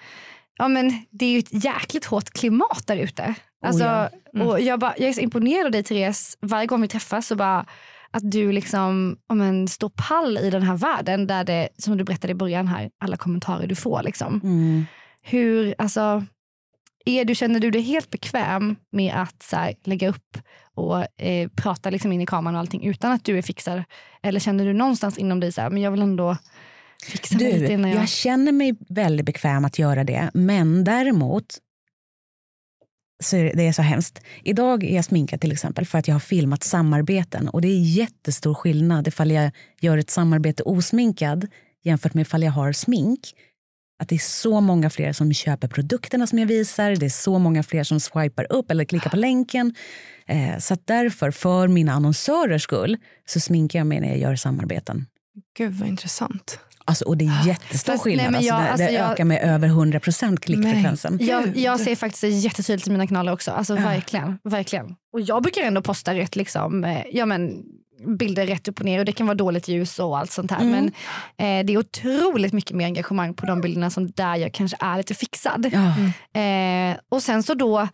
[0.59, 3.35] ja, men det är ju ett jäkligt hårt klimat där ute.
[3.67, 4.11] Alltså, oh ja.
[4.35, 4.49] mm.
[4.49, 7.37] och jag, bara, jag är så imponerad av dig Therese, varje gång vi träffas så
[7.37, 7.67] bara
[8.11, 12.05] att du liksom, ja, men, står pall i den här världen där det, som du
[12.05, 14.03] berättade i början här, alla kommentarer du får.
[14.03, 14.41] Liksom.
[14.45, 14.87] Mm.
[15.23, 16.25] Hur, alltså,
[17.05, 20.39] är du, känner du dig helt bekväm med att så här, lägga upp
[20.75, 23.83] och eh, prata liksom in i kameran och allting utan att du är fixad?
[24.23, 26.37] Eller känner du någonstans inom dig så här, men jag vill ändå
[27.05, 28.01] Fixa du, lite innan jag...
[28.01, 30.31] jag känner mig väldigt bekväm att göra det.
[30.35, 31.59] Men däremot
[33.23, 34.21] så är det är så hemskt.
[34.43, 37.49] Idag är jag sminkad till exempel för att jag har filmat samarbeten.
[37.49, 41.47] Och det är jättestor skillnad ifall jag gör ett samarbete osminkad
[41.83, 43.21] jämfört med ifall jag har smink.
[43.99, 46.97] Att det är så många fler som köper produkterna som jag visar.
[46.97, 49.75] Det är så många fler som swipar upp eller klickar på länken.
[50.27, 55.07] Eh, så därför, för mina annonsörers skull, så sminkar jag mig när jag gör samarbeten.
[55.57, 56.59] Gud vad intressant.
[56.89, 58.33] Alltså, och det är jättestor Fast, skillnad.
[58.33, 61.19] Nej, jag, alltså, det, det jag, ökar med över 100 procent klickfrekvensen.
[61.21, 63.51] Jag, jag ser faktiskt det jättetydligt i mina kanaler också.
[63.51, 63.83] Alltså, ja.
[63.83, 64.97] verkligen, verkligen.
[65.13, 67.63] Och jag brukar ändå posta rätt liksom, eh, ja, men,
[68.19, 70.61] bilder rätt upp och ner och det kan vara dåligt ljus och allt sånt här.
[70.61, 70.71] Mm.
[70.73, 70.87] Men
[71.61, 74.97] eh, det är otroligt mycket mer engagemang på de bilderna som där jag kanske är
[74.97, 75.71] lite fixad.
[75.73, 76.41] Ja.
[76.41, 77.89] Eh, och sen så då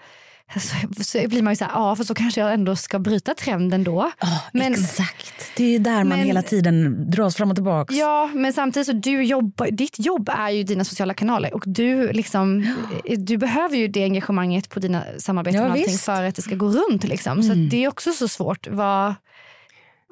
[0.60, 3.34] så, så blir man ju så här, ja för så kanske jag ändå ska bryta
[3.34, 3.98] trenden då.
[4.20, 7.94] Oh, men, exakt, det är ju där man hela tiden dras fram och tillbaka.
[7.94, 12.12] Ja men samtidigt så du jobbar, ditt jobb är ju dina sociala kanaler och du,
[12.12, 13.16] liksom, ja.
[13.16, 17.04] du behöver ju det engagemanget på dina samarbeten ja, för att det ska gå runt.
[17.04, 17.32] Liksom.
[17.32, 17.42] Mm.
[17.42, 18.66] Så det är också så svårt.
[18.70, 19.14] Vad,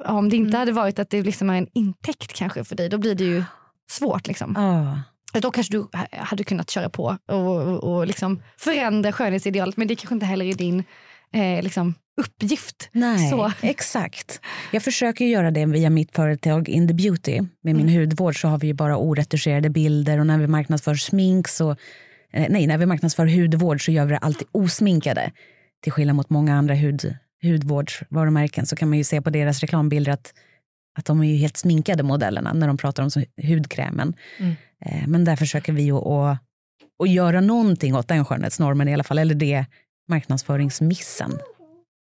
[0.05, 0.59] om det inte mm.
[0.59, 3.45] hade varit att det liksom är en intäkt kanske för dig, då blir det ju
[3.91, 4.27] svårt.
[4.27, 4.57] Liksom.
[4.57, 4.99] Oh.
[5.33, 10.15] Då kanske du hade kunnat köra på och, och, liksom förändra skönhetsidealet men det kanske
[10.15, 10.85] inte heller är din
[11.33, 12.89] eh, liksom, uppgift.
[12.93, 13.53] Nej, så.
[13.61, 14.41] exakt.
[14.73, 17.41] Jag försöker göra det via mitt företag In the Beauty.
[17.41, 18.01] Med min mm.
[18.01, 21.71] hudvård så har vi bara oretuscherade bilder och när vi marknadsför smink så
[22.33, 25.33] eh, nej, när vi marknadsför hudvård så gör vi det alltid osminkade.
[25.83, 30.13] Till skillnad mot många andra hud, hudvårdsvarumärken så kan man ju se på deras reklambilder
[30.13, 30.35] att,
[30.99, 33.11] att de är ju helt sminkade modellerna när de pratar om
[33.49, 34.15] hudkrämen.
[34.39, 34.55] Mm.
[34.87, 36.39] Eh, men där försöker vi att, att,
[37.03, 39.65] att göra någonting åt den skönhetsnormen i alla fall, eller det
[40.09, 41.39] marknadsföringsmissen.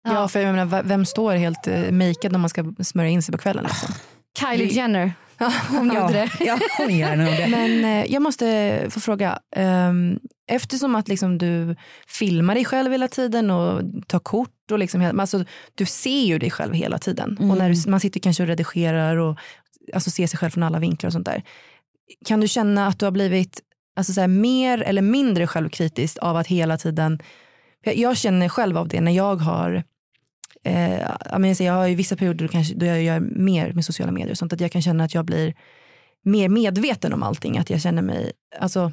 [0.04, 3.32] Ja, för jag menar, vem står helt uh, makead när man ska smörja in sig
[3.32, 3.64] på kvällen?
[3.64, 3.94] Liksom?
[4.40, 5.14] Kylie Jenner.
[5.70, 6.30] hon gjorde det.
[6.40, 7.48] ja, hon gör det.
[7.50, 9.40] Men eh, jag måste få fråga.
[9.56, 11.76] Um, eftersom att liksom, du
[12.08, 14.72] filmar dig själv hela tiden och tar kort.
[14.72, 17.38] Och liksom, alltså, du ser ju dig själv hela tiden.
[17.40, 17.52] Mm.
[17.52, 19.38] Och när du, man sitter kanske och redigerar och
[19.94, 21.44] alltså, ser sig själv från alla vinklar och sånt där.
[22.26, 23.62] Kan du känna att du har blivit
[23.96, 27.20] alltså så här, mer eller mindre självkritisk av att hela tiden...
[27.84, 29.84] Jag känner själv av det när jag har
[30.64, 31.00] eh,
[31.60, 34.38] jag har ju vissa perioder då, kanske, då jag gör mer med sociala medier och
[34.38, 35.56] sånt att jag kan känna att jag blir
[36.24, 37.58] mer medveten om allting.
[37.58, 38.92] Att jag känner mig, alltså,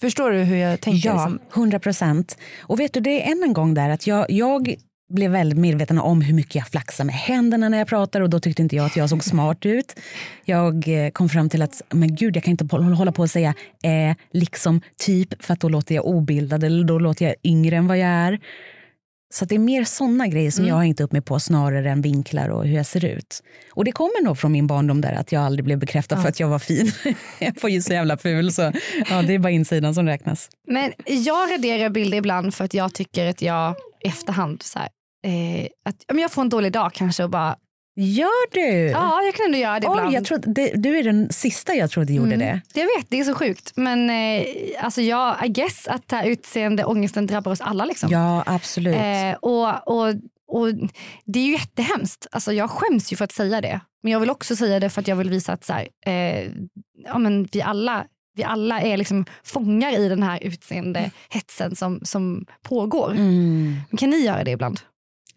[0.00, 1.08] förstår du hur jag tänker?
[1.08, 1.38] Ja, liksom?
[1.54, 2.38] 100 procent.
[2.60, 4.74] Och vet du, det är än en gång där att jag, jag
[5.12, 8.40] blev väldigt medveten om hur mycket jag flaxar med händerna när jag pratar och då
[8.40, 9.94] tyckte inte jag att jag såg smart ut.
[10.44, 13.54] Jag eh, kom fram till att men gud, jag kan inte hålla på och säga
[13.82, 17.86] eh, liksom typ för att då låter jag obildad eller då låter jag yngre än
[17.86, 18.40] vad jag är.
[19.34, 20.68] Så det är mer såna grejer som Mm.
[20.68, 23.42] jag har hängt upp mig på snarare än vinklar och hur jag ser ut.
[23.72, 26.40] Och det kommer nog från min barndom där att jag aldrig blev bekräftad för att
[26.40, 26.92] jag var fin.
[27.38, 28.72] jag var ju så jävla ful så
[29.10, 30.48] ja, det är bara insidan som räknas.
[30.68, 34.88] Men jag raderar bilder ibland för att jag tycker att jag i efterhand så här,
[35.24, 37.56] eh, att men jag får en dålig dag kanske och bara
[37.96, 38.90] Gör du?
[38.90, 40.14] ja jag kan ändå göra det Oj, ibland.
[40.14, 42.38] jag trodde, det, du är den sista jag trodde gjorde Mm.
[42.74, 42.80] det.
[42.80, 43.72] Jag vet, det är så sjukt.
[43.76, 44.44] Men eh,
[44.80, 47.84] alltså jag I guess att det här utseendeångesten drabbar oss alla.
[47.84, 48.08] Liksom.
[48.12, 48.96] Ja, absolut.
[48.96, 50.08] Eh, och, och,
[50.48, 50.68] och
[51.24, 52.26] Det är ju jättehemskt.
[52.30, 53.80] Alltså, jag skäms ju för att säga det.
[54.02, 56.50] Men jag vill också säga det för att jag vill visa att så här, eh,
[57.04, 58.04] ja, men vi, alla,
[58.36, 63.10] vi alla är liksom fångar i den här utseendehetsen som, som pågår.
[63.10, 63.76] Mm.
[63.90, 64.80] Men Kan ni göra det ibland?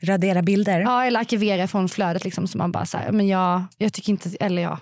[0.05, 0.79] Radera bilder?
[0.79, 1.05] Ja.
[1.05, 4.29] Eller arkivera från flödet liksom, så man bara så här, men jag, jag tycker inte,
[4.39, 4.79] eller ja.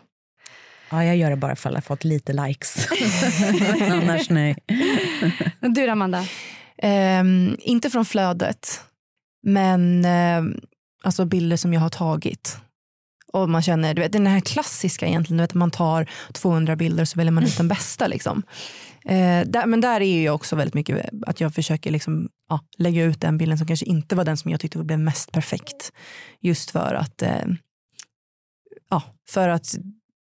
[1.03, 2.87] jag gör det bara för att jag fått lite likes.
[3.91, 4.55] Annars nej.
[5.59, 6.25] Du då, Amanda?
[6.77, 8.81] Ehm, inte från flödet,
[9.43, 10.59] men ehm,
[11.03, 12.57] alltså bilder som jag har tagit.
[13.33, 17.05] Och man känner, du vet, den här klassiska egentligen, du vet, man tar 200 bilder
[17.05, 18.07] så väljer man ut den bästa.
[18.07, 18.43] Liksom.
[19.05, 23.03] Eh, där, men där är jag också väldigt mycket att jag försöker liksom, ja, lägga
[23.03, 25.93] ut den bilden som kanske inte var den som jag tyckte blev mest perfekt.
[26.41, 27.45] Just för att, eh,
[28.89, 29.75] ja, för att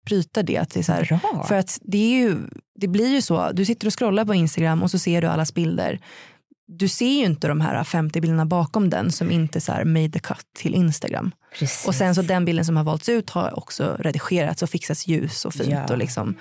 [0.05, 0.57] bryta det.
[0.57, 2.37] Att det är så här, för att det, är ju,
[2.79, 5.53] det blir ju så, du sitter och scrollar på Instagram och så ser du allas
[5.53, 5.99] bilder.
[6.67, 10.09] Du ser ju inte de här 50 bilderna bakom den som inte så här made
[10.09, 11.31] the cut till Instagram.
[11.59, 11.87] Precis.
[11.87, 15.45] Och sen så den bilden som har valts ut har också redigerats och fixats ljus
[15.45, 15.69] och fint.
[15.69, 15.85] Ja.
[15.85, 16.35] Och, liksom,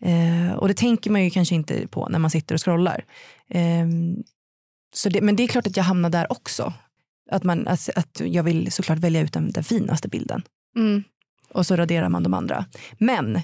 [0.00, 3.04] eh, och det tänker man ju kanske inte på när man sitter och scrollar.
[3.50, 3.86] Eh,
[4.94, 6.72] så det, men det är klart att jag hamnar där också.
[7.30, 10.42] Att, man, att, att jag vill såklart välja ut den, den finaste bilden
[10.76, 11.02] Mm.
[11.50, 12.64] och så raderar man de andra.
[12.98, 13.40] Men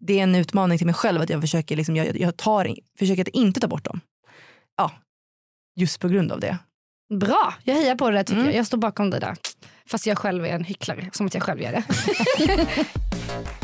[0.00, 3.22] det är en utmaning till mig själv att jag försöker, liksom, jag, jag tar, försöker
[3.22, 4.00] att inte ta bort dem.
[4.76, 4.92] Ja,
[5.76, 6.58] just på grund av det.
[7.14, 8.50] Bra, jag hejar på det där tycker Mm.
[8.50, 8.58] jag.
[8.58, 9.36] Jag står bakom det där.
[9.86, 11.84] Fast jag själv är en hycklare, som att jag själv gör det.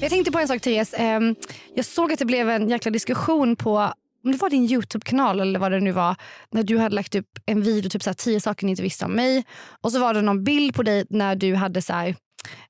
[0.00, 0.94] Jag tänkte på en sak Therese.
[0.98, 1.34] Ehm,
[1.74, 3.92] Jag såg att det blev en jäkla diskussion på
[4.24, 6.16] om det var din Youtube-kanal eller vad det nu var.
[6.50, 9.04] När du hade lagt upp en video, typ så här, tio saker ni inte visste
[9.04, 9.44] om mig.
[9.80, 12.16] Och så var det någon bild på dig när du hade så här,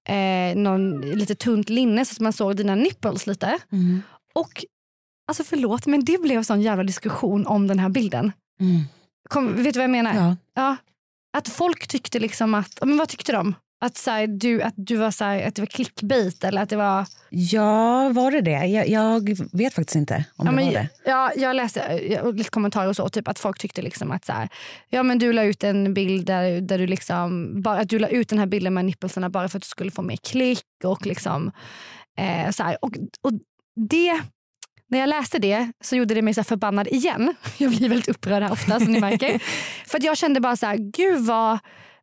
[0.08, 3.58] eh, någon lite tunt linne så att man såg dina nipples lite.
[3.72, 4.02] Mm.
[4.34, 4.64] Och
[5.28, 8.32] alltså förlåt men det blev sån jävla diskussion om den här bilden.
[8.60, 8.80] Mm.
[9.28, 10.14] Kom, vet du vad jag menar?
[10.14, 10.36] Ja.
[10.54, 10.76] Ja.
[11.36, 13.54] Att folk tyckte liksom att, men vad tyckte de?
[13.78, 16.68] Att, så här, du, att, du var så här, att det var clickbait eller att
[16.68, 17.06] det var...
[17.30, 18.66] ja, var det det?
[18.66, 20.88] Jag, jag vet faktiskt inte om Ja, det men, var det.
[21.04, 24.32] ja, jag läste eh, lite kommentarer och så, typ att folk tyckte liksom att så
[24.32, 24.48] här,
[24.88, 28.08] ja, men du la ut en bild där, där du liksom, bara, att du la
[28.08, 31.06] ut den här bilden med nippelsarna bara för att du skulle få mer klick och
[31.06, 31.52] liksom
[32.18, 32.76] eh, så här.
[32.82, 33.32] Och, och
[33.90, 34.20] det,
[34.88, 37.34] när jag läste det så gjorde det mig så förbannad igen.
[37.58, 39.42] Jag blir väldigt upprörd här ofta som ni märker.
[39.86, 41.58] för jag kände bara så här, gud vad,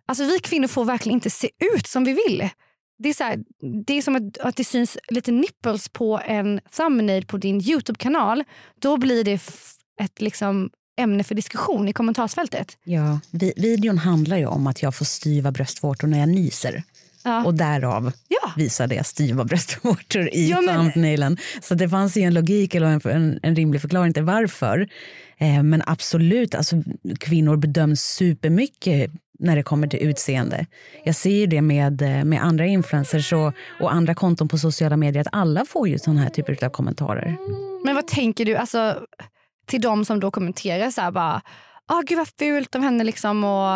[0.08, 2.50] alltså vi kvinnor får verkligen inte se ut som vi vill.
[3.00, 3.40] Det är, så här,
[3.86, 8.44] det är som att, att det syns lite nipples på en thumbnail på din Youtube-kanal.
[8.82, 9.34] Då blir det
[10.02, 12.78] ett liksom, ämne för diskussion i kommentarsfältet.
[12.84, 16.84] Ja, vi, videon handlar ju om att jag får styva bröstvårtor när jag nyser.
[17.24, 17.46] Ja.
[17.46, 18.52] Och därav Ja.
[18.58, 21.38] visade jag styva bröstvårtor i Ja, men- thumbnailen.
[21.62, 24.88] Så det fanns ju en logik eller en, en, en rimlig förklaring till varför.
[25.38, 26.76] Eh, men absolut, alltså,
[27.20, 29.12] kvinnor bedöms supermycket
[29.44, 30.66] när det kommer till utseende.
[31.04, 34.98] Jag ser ju det med, eh, med andra influencers och, och andra konton på sociala
[34.98, 37.38] medier att alla får ju sådana här typer av kommentarer.
[37.86, 39.00] Men vad tänker du alltså,
[39.68, 41.42] till de som då kommenterar så här bara
[41.88, 43.68] ah, gud vad fult av henne liksom och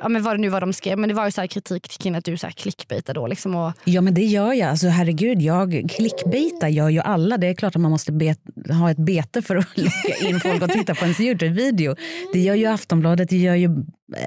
[0.00, 0.98] ja, men vad det nu var de skrev.
[0.98, 3.54] Men det var ju så här kritik kring att du så här clickbaitar då liksom.
[3.54, 4.68] Och, Ja men det gör jag.
[4.68, 7.36] Alltså, herregud, jag clickbaitar gör ju alla.
[7.36, 8.38] Det är klart att man måste bet,
[8.80, 11.96] ha ett bete för att locka in folk och titta på ens Youtube-video.
[12.32, 13.70] Det gör ju Aftonbladet, det gör ju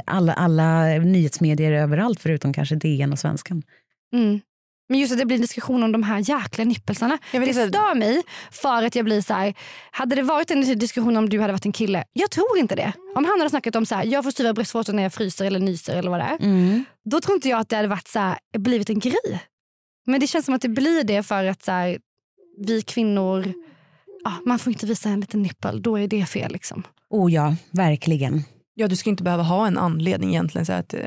[0.05, 3.63] alla, alla nyhetsmedier överallt förutom kanske DN och Svenskan.
[4.13, 4.39] mm.
[4.89, 7.17] Men just att det blir en diskussion om de här jäkla nippelsarna.
[7.31, 8.21] Jag vill Det säga- stör mig
[8.51, 9.53] för att jag blir så här.
[9.91, 12.03] Hade det varit en diskussion om du hade varit en kille?
[12.13, 12.93] Jag tror inte det.
[13.15, 15.59] Om han hade snackat om så här, jag får styva bröstvårtor när jag fryser eller
[15.59, 16.37] nyser eller vad det är.
[16.43, 16.85] Mm.
[17.05, 19.41] Då tror inte jag att det hade varit så här, blivit en grej.
[20.05, 21.97] Men det känns som att det blir det för att så här,
[22.65, 23.53] vi kvinnor,
[24.23, 25.81] ja, man får inte visa en liten nippel.
[25.81, 26.51] Då är det fel.
[26.51, 26.83] Liksom.
[27.09, 28.43] Oh ja, verkligen.
[28.73, 30.65] Ja, du ska inte behöva ha en anledning egentligen.
[30.65, 31.01] Så att, eh,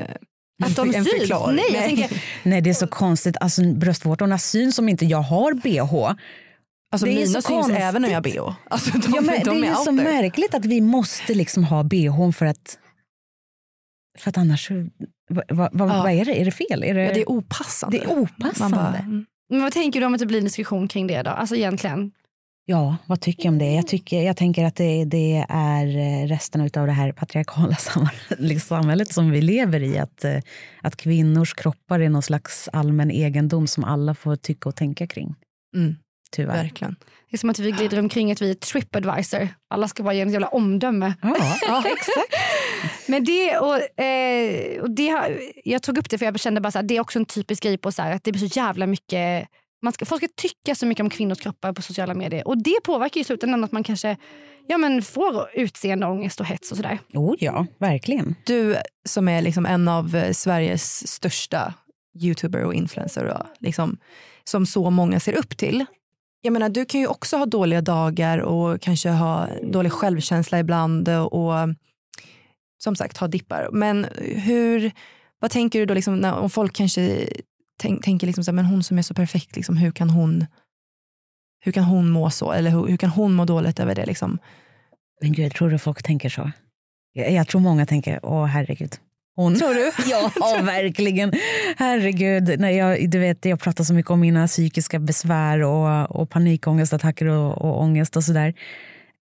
[0.63, 1.19] Att de en syns?
[1.19, 1.55] förklaring.
[1.55, 3.35] Nej, jag tänker, Nej det är så konstigt.
[3.41, 6.13] Alltså, bröstvårtorna syns om inte jag har bh.
[6.91, 7.77] Alltså, det är mina så syns konstigt.
[7.79, 8.55] även när jag har bh.
[8.69, 9.93] Alltså, de, Ja, men de det är out så there.
[10.03, 12.77] märkligt att vi måste liksom ha bh för att
[14.19, 14.71] för att annars,
[15.29, 16.03] vad, vad, Ja.
[16.03, 16.41] vad är det?
[16.41, 16.83] Är det fel?
[16.83, 17.97] Är det, Ja, det är opassande.
[17.97, 18.77] det är opassande.
[18.77, 19.25] Man bara, mm.
[19.49, 21.29] men vad tänker du om att det blir en diskussion kring det då?
[21.31, 22.11] Alltså egentligen.
[22.71, 23.73] Ja, vad tycker jag om det?
[23.73, 28.59] Jag, tycker, jag tänker att det, det är eh, resten av det här patriarkala sam-
[28.59, 29.97] samhället som vi lever i.
[29.97, 30.37] Att, eh,
[30.81, 35.35] att kvinnors kroppar är någon slags allmän egendom som alla får tycka och tänka kring.
[35.75, 35.95] Mm,
[36.31, 36.63] Tyvärr.
[36.63, 36.95] verkligen.
[37.29, 39.47] Det är som att vi glider omkring att vi är Tripadvisor.
[39.69, 41.13] Alla ska bara ge en jävla omdöme.
[41.21, 42.35] Ja, ja, exakt.
[43.07, 46.71] Men det, och, eh, och det har, jag tog upp det för jag kände bara
[46.75, 48.87] här, det är också en typisk grej på så här, att det blir så jävla
[48.87, 49.47] mycket
[49.81, 52.47] man ska, folk ska tycka så mycket om kvinnors kroppar på sociala medier.
[52.47, 54.17] Och det påverkar ju i slutändan att man kanske
[54.67, 56.99] ja, men får utseendeångest och hets och sådär.
[57.13, 58.35] Oh ja, verkligen.
[58.45, 61.73] Du som är liksom en av Sveriges största
[62.19, 63.97] youtuber och influencer och liksom,
[64.43, 65.85] som så många ser upp till.
[66.41, 71.09] Jag menar, du kan ju också ha dåliga dagar och kanske ha dålig självkänsla ibland
[71.09, 71.69] och, och
[72.77, 73.69] som sagt ha dippar.
[73.71, 74.91] Men hur,
[75.39, 77.29] vad tänker du då liksom, när, om folk kanske
[77.79, 80.45] tänk, tänker liksom så här, men hon som är så perfekt, liksom, hur, kan hon,
[81.65, 82.51] hur kan hon må så?
[82.51, 84.05] Eller hur, hur kan hon må dåligt över det?
[84.05, 84.39] Liksom?
[85.21, 86.51] Men gud, tror du folk tänker så?
[87.13, 88.95] Jag, jag tror många tänker, åh herregud.
[89.35, 89.55] Hon.
[89.55, 89.91] Tror du?
[90.09, 90.31] ja,
[90.63, 91.33] verkligen.
[91.77, 92.59] Herregud.
[92.59, 97.25] När jag, du vet, jag pratar så mycket om mina psykiska besvär och, och panikångestattacker
[97.25, 98.53] och, och ångest och sådär.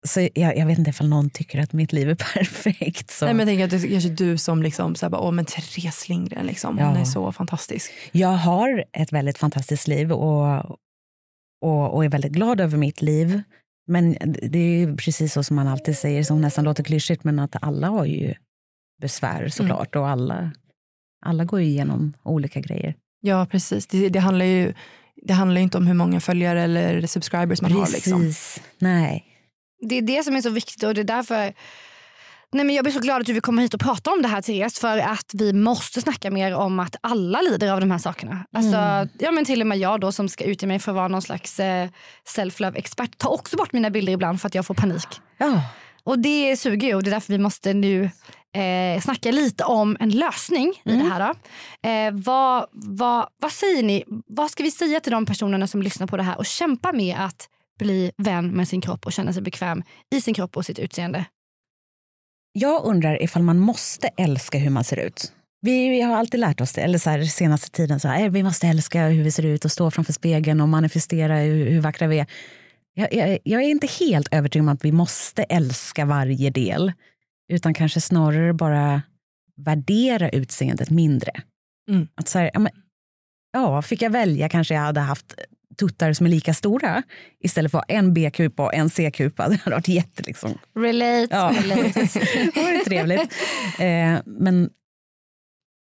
[0.06, 3.10] Så jag, jag vet inte ifall någon tycker att mitt liv är perfekt.
[3.10, 3.24] Så.
[3.24, 5.32] Nej, men jag tänker att det är kanske du som liksom, så här, bara, åh
[5.32, 7.00] men Therese Lindgren, liksom, hon Ja.
[7.00, 7.92] är så fantastisk.
[8.12, 10.64] Jag har ett väldigt fantastiskt liv och,
[11.62, 13.42] och, och är väldigt glad över mitt liv.
[13.88, 17.38] Men det är ju precis så som man alltid säger, som nästan låter klyschigt, men
[17.38, 18.34] att alla har ju
[19.02, 19.96] besvär såklart.
[19.96, 20.50] Och alla,
[21.26, 22.94] alla går ju igenom olika grejer.
[23.20, 24.72] Ja precis, det, det, handlar ju,
[25.22, 27.92] det handlar inte om hur många följare eller subscribers man har.
[27.92, 28.20] Liksom.
[28.20, 28.62] Precis.
[28.78, 29.24] Nej.
[29.80, 31.54] Det är det som är så viktigt och det är därför
[32.52, 34.28] Nej, men jag blir så glad att du vill komma hit och prata om det
[34.28, 37.98] här Therese för att vi måste snacka mer om att alla lider av de här
[37.98, 38.46] sakerna.
[38.52, 41.08] Alltså, ja, men till och med jag då som ska utge mig för att vara
[41.08, 41.88] någon slags eh,
[42.24, 45.20] self-love-expert tar också bort mina bilder ibland för att jag får panik.
[45.38, 45.62] Ja.
[46.04, 48.10] Och det suger ju och det är därför vi måste nu
[48.54, 51.20] eh, snacka lite om en lösning i det här.
[51.20, 51.88] Då.
[51.88, 54.04] Eh, vad, vad, vad säger ni?
[54.26, 57.16] Vad ska vi säga till de personerna som lyssnar på det här och kämpar med
[57.18, 59.82] att bli vän med sin kropp och känna sig bekväm
[60.14, 61.24] i sin kropp och sitt utseende?
[62.52, 65.32] Jag undrar ifall man måste älska hur man ser ut.
[65.60, 68.30] Vi, vi har alltid lärt oss det, eller så här, senaste tiden, så här, "Eh,
[68.30, 71.80] vi måste älska hur vi ser ut och stå framför spegeln och manifestera hur, hur
[71.80, 72.26] vackra vi är.
[72.94, 76.92] Jag, jag, jag är inte helt övertygad om att vi måste älska varje del,
[77.52, 79.02] utan kanske snarare bara
[79.56, 81.30] värdera utseendet mindre.
[81.90, 82.08] Mm.
[82.14, 82.72] Att så här, ja, men,
[83.52, 85.34] ja, fick jag välja kanske jag hade haft
[85.76, 87.02] tuttar som är lika stora
[87.40, 89.48] istället för en B-kupa och en C-kupa.
[89.48, 91.52] Det hade varit jätte liksom, Relate, Ja.
[91.62, 92.00] relate.
[92.54, 93.32] det var trevligt.
[93.78, 94.70] Eh, men,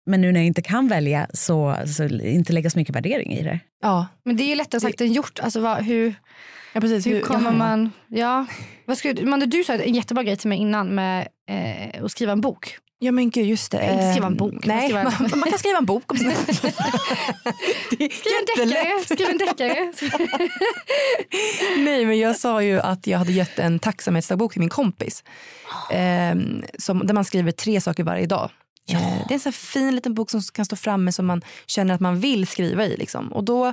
[0.06, 3.42] men nu när jag inte kan välja så, så inte lägga så mycket värdering i
[3.42, 3.60] det.
[3.82, 5.40] Ja, Men det är ju lättare sagt än gjort.
[5.40, 6.14] Alltså, vad, hur,
[6.72, 7.06] ja precis.
[7.06, 7.56] hur kommer ja.
[7.56, 7.90] man...
[8.08, 8.46] Ja.
[8.86, 12.32] Vad skulle, Amanda, du sa en jättebra grej till mig innan med eh, att skriva
[12.32, 12.78] en bok.
[12.98, 13.90] Ja men gud just det.
[13.92, 16.16] Inte skriva en Eh, bok, Nej, skriva en- Man, man kan skriva en bok om
[16.26, 16.34] är
[17.94, 19.04] Skriv en deckare!
[19.04, 19.92] Skriv en deckare.
[21.78, 25.24] Nej men jag sa ju att jag hade gett en tacksamhetsdagbok till min kompis.
[25.90, 26.34] Eh,
[26.78, 28.50] som, där man skriver tre saker varje dag.
[28.90, 31.42] Eh, det är en så här fin liten bok som kan stå framme som man
[31.66, 32.96] känner att man vill skriva i.
[32.96, 33.32] Liksom.
[33.32, 33.66] Och då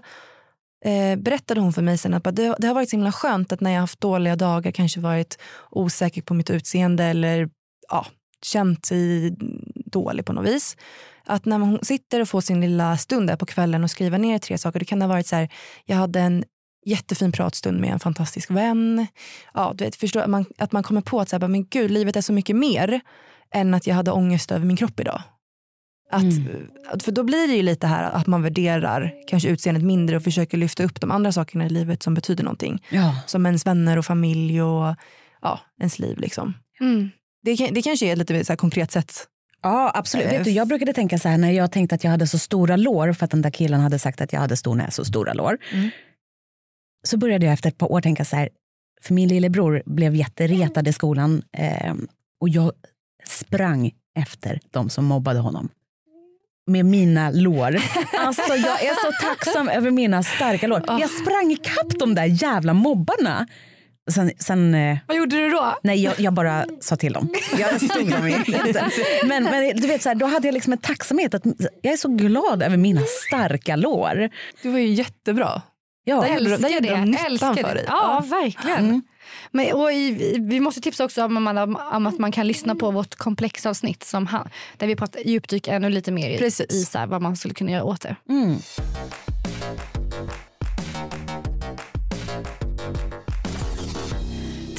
[0.86, 3.62] eh, berättade hon för mig sen att det, det har varit så himla skönt att
[3.62, 5.38] när jag haft dåliga dagar kanske varit
[5.72, 7.50] osäker på mitt utseende eller
[7.90, 8.06] ja,
[8.42, 9.36] känt sig
[9.86, 10.78] dålig på något vis.
[11.26, 14.40] Att när hon sitter och får sin lilla stund där på kvällen och skriver ner
[14.40, 15.50] tre saker, det kan ha varit så här,
[15.86, 16.44] jag hade en
[16.86, 19.08] jättefin pratstund med en fantastisk vän.
[19.54, 21.92] Ja, du vet, förstå, att, man, att man kommer på att så här, men gud,
[21.92, 23.02] livet är så mycket mer
[23.54, 25.22] än att jag hade ångest över min kropp idag.
[26.12, 26.24] Att,
[26.94, 30.24] att- För då blir det ju lite här att man värderar kanske utseendet mindre och
[30.24, 32.84] försöker lyfta upp de andra sakerna i livet som betyder någonting.
[32.90, 33.16] Ja.
[33.28, 34.96] Som ens vänner och familj och
[35.42, 36.18] ja, ens liv.
[36.20, 36.54] Liksom.
[36.80, 37.10] Mm.
[37.44, 39.28] Det, det kanske är ett lite så konkret sätt.
[39.62, 40.26] Ja, absolut.
[40.26, 42.40] Eh, Vet du, jag brukade tänka så här när jag tänkte att jag hade så
[42.40, 45.08] stora lår för att den där killen hade sagt att jag hade stor näsa och
[45.08, 45.58] stora lår.
[45.72, 45.90] Mm.
[47.04, 48.50] Så började jag efter ett par år tänka så här,
[49.02, 51.94] för min lillebror blev jätteretad i skolan eh,
[52.42, 52.72] och jag
[53.26, 55.70] sprang efter de som mobbade honom.
[56.68, 57.78] Med mina lår.
[58.18, 60.84] Alltså jag är så tacksam över mina starka lår.
[60.88, 63.48] Jag sprang ikapp de där jävla mobbarna.
[64.12, 65.78] Sen, sen eh, Vad gjorde du då?
[65.84, 67.30] Nej, jag, jag bara sa till dem.
[67.60, 68.36] Jag stod dem i.
[69.26, 71.34] Men, men du vet, så här, då hade jag liksom en tacksamhet.
[71.34, 71.42] att
[71.82, 74.30] Jag är så glad över mina starka lår.
[74.62, 75.62] Det var ju jättebra.
[76.04, 77.74] Ja, Där gjorde de- nyttan för det.
[77.74, 77.86] dig.
[77.88, 78.78] Ja, verkligen.
[78.80, 79.02] Mm.
[79.52, 82.92] Men, och i, vi måste tipsa också om, om, om att man kan lyssna på
[82.92, 86.72] vårt komplexavsnitt som han, där vi pratar djupdyker ännu lite mer i, Precis.
[86.74, 88.16] i så här, vad man skulle kunna göra åt det.
[88.30, 88.58] Mm.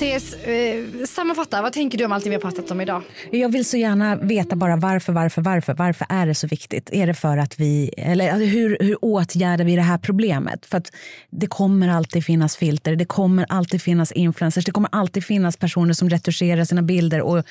[0.02, 1.62] Therese, eh, sammanfatta.
[1.62, 3.02] Vad tänker du om allt vi har pratat om idag?
[3.30, 5.74] Jag vill så gärna veta bara varför, varför, varför.
[5.74, 6.90] Varför är det så viktigt?
[6.92, 10.66] Är det för att vi, eller alltså hur, hur åtgärdar vi det här problemet?
[10.66, 10.92] För att
[11.30, 15.94] det kommer alltid finnas filter, det kommer alltid finnas influencers, det kommer alltid finnas personer
[15.94, 17.44] som retuscherar sina bilder och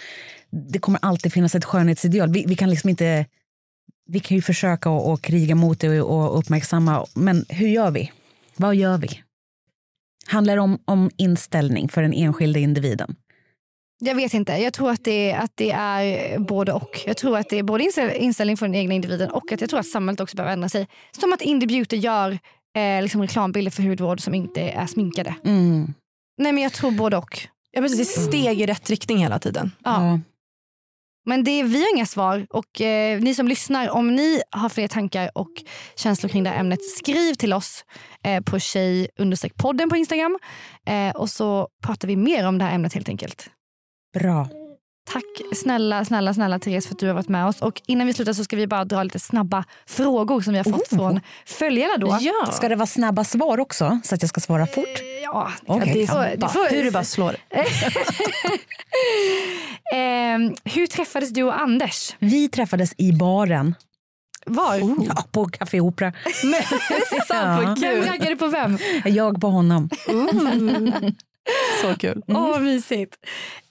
[0.72, 2.34] det kommer alltid finnas ett skönhetsideal.
[2.34, 3.26] Vi, vi kan liksom inte,
[4.08, 7.92] vi kan ju försöka att att kriga mot det och, och uppmärksamma, men hur gör
[7.92, 8.12] vi?
[8.56, 9.22] Vad gör vi?
[10.28, 13.16] Handlar det om, om inställning för den enskilda individen?
[14.04, 14.52] Jag vet inte.
[14.52, 17.00] Jag tror att det, att det är både och.
[17.06, 19.70] Jag tror att det är både inställ- inställning för den egna individen och att jag
[19.70, 20.88] tror att samhället också behöver ändra sig.
[21.20, 22.32] Som att Indie Beauty gör
[22.78, 25.36] eh, liksom reklambilder för hudvård som inte är sminkade.
[25.46, 25.94] Mm.
[26.38, 27.40] Nej men jag tror både och.
[27.72, 29.72] Ja, precis, det är steg i rätt riktning hela tiden.
[29.84, 30.20] Ja.
[31.26, 34.88] Men det, vi har inga svar och eh, ni som lyssnar, om ni har fler
[34.88, 35.52] tankar och
[35.96, 37.86] känslor kring det här ämnet, skriv till oss
[38.24, 39.08] eh, på tjej
[39.56, 40.40] podden på Instagram
[40.88, 43.50] eh, och så pratar vi mer om det här ämnet helt enkelt.
[44.14, 44.61] Bra.
[45.14, 47.62] Tack snälla, snälla, snälla Therese för att du har varit med oss.
[47.62, 50.64] Och innan vi slutar så ska vi bara dra lite snabba frågor som vi har
[50.64, 50.98] fått Oh.
[50.98, 52.18] från följarna då.
[52.22, 52.52] Ja.
[52.52, 54.86] Ska det vara snabba svar också så att jag ska svara fort?
[55.24, 55.94] Ja, Okej.
[55.94, 57.36] det får- det får- Hur du bara slår.
[59.94, 62.16] Ehm, hur träffades du och Anders?
[62.20, 63.76] Vi träffades i baren
[64.46, 64.76] Var?
[65.08, 66.14] ja, på Café Opera.
[67.30, 67.76] Ja.
[67.82, 68.78] Vem raggade på vem?
[69.06, 69.90] Jag på honom.
[71.82, 72.22] Så kul.
[72.28, 73.16] Åh, vad mysigt.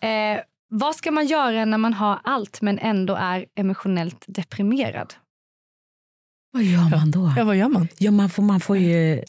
[0.01, 0.09] Eh,
[0.71, 5.15] vad ska man göra när man har allt men ändå är emotionellt deprimerad?
[6.53, 7.35] Vad gör man då?
[7.37, 7.89] Ja, vad gör man?
[7.99, 9.23] Ja, man, får, man får ju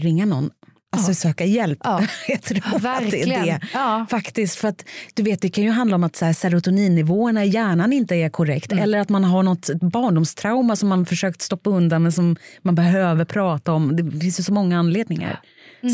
[0.00, 0.50] ringa någon.
[0.96, 1.14] Alltså Ja.
[1.14, 1.78] söka hjälp.
[1.84, 2.02] Ja.
[2.28, 3.30] Jag tror att det är Verkligen.
[3.46, 3.60] det.
[3.74, 4.06] Ja.
[4.10, 4.84] Faktiskt, för att
[5.14, 8.28] du vet, det kan ju handla om att så här, serotoninnivåerna i hjärnan inte är
[8.28, 8.72] korrekt.
[8.72, 13.24] Eller att man har något barndomstrauma som man försökt stoppa undan men som man behöver
[13.24, 13.96] prata om.
[13.96, 15.40] Det finns ju så många anledningar.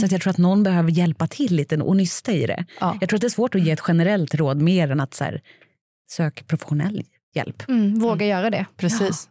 [0.00, 2.64] Så att jag tror att någon behöver hjälpa till lite och nysta i det.
[2.80, 2.98] Ja.
[3.00, 5.24] Jag tror att det är svårt att ge ett generellt råd mer än att så
[5.24, 5.42] här,
[6.10, 7.68] sök professionell hjälp.
[7.68, 8.66] Mm, våga göra det.
[8.76, 9.28] Precis.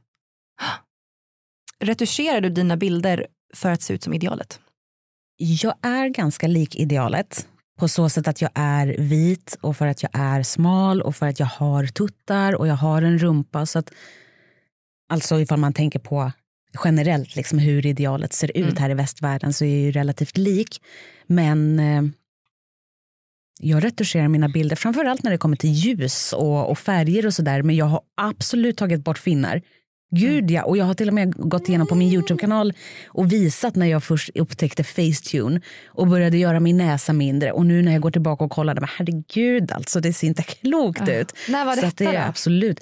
[1.80, 4.60] Retuscherar du dina bilder för att se ut som idealet?
[5.38, 7.48] Jag är ganska lik idealet
[7.80, 11.28] på så sätt att jag är vit och för att jag är smal och för
[11.28, 13.66] att jag har tuttar och jag har en rumpa.
[13.66, 13.92] Så att,
[15.10, 16.32] alltså ifall man tänker på
[16.84, 18.78] generellt liksom hur idealet ser ut Mm.
[18.78, 20.82] här i västvärlden så är jag ju relativt lik.
[21.28, 22.04] Men eh,
[23.60, 27.62] jag retuscherar mina bilder, framförallt när det kommer till ljus och, och färger och sådär.
[27.64, 29.62] Men jag har absolut tagit bort finnar.
[30.16, 32.74] Gud ja, och jag har till och med gått igenom på min Youtube-kanal
[33.08, 37.52] och visat när jag först upptäckte Facetune och började göra min näsa mindre.
[37.52, 41.10] Och nu när jag går tillbaka och kollar, men herregud alltså, det ser inte klokt
[41.10, 41.34] ut.
[41.50, 42.80] När var Så detta det är absolut.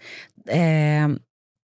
[0.48, 1.08] Eh,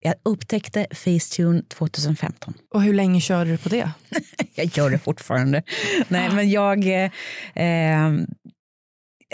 [0.03, 2.55] jag upptäckte Facetune 2015.
[2.75, 3.91] Och hur länge kör du på det?
[4.55, 5.63] Jag gör det fortfarande.
[6.09, 6.87] Nej, men jag...
[6.87, 7.11] Eh,
[7.55, 8.11] eh,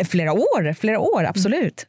[0.04, 1.86] flera år, flera år, absolut.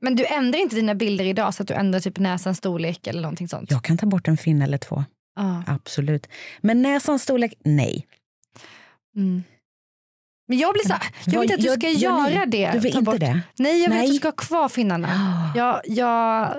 [0.00, 3.22] Men du ändrar inte dina bilder idag så att du ändrar typ näsans storlek eller
[3.22, 3.70] någonting sånt?
[3.70, 5.04] Jag kan ta bort en finne eller två,
[5.36, 5.62] Ja.
[5.66, 6.26] absolut.
[6.60, 8.06] Men näsans storlek, nej.
[9.16, 9.42] Mm.
[10.48, 11.92] Men jag blir så här, jag vill inte att du ska ni?
[11.92, 12.70] göra det.
[12.72, 13.20] Du vill inte bort.
[13.20, 13.40] det?
[13.58, 14.08] Nej, jag vill att Nej.
[14.10, 15.52] du ska ha kvar finnarna.
[15.56, 16.54] Jag, jag,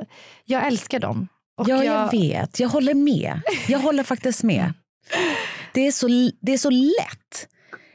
[0.45, 1.27] jag älskar dem.
[1.57, 2.59] Och ja, jag vet.
[2.59, 3.41] Jag håller med.
[3.67, 4.73] Jag håller faktiskt med.
[5.73, 6.07] Det är så,
[6.41, 7.47] det är så lätt.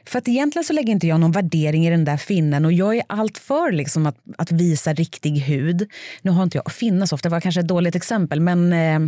[0.07, 2.95] För att egentligen så lägger inte jag någon värdering i den där finnen och jag
[2.95, 5.91] är allt för liksom att, att visa riktig hud.
[6.21, 8.99] Nu har inte jag finnar så ofta, det var kanske ett dåligt exempel, men eh,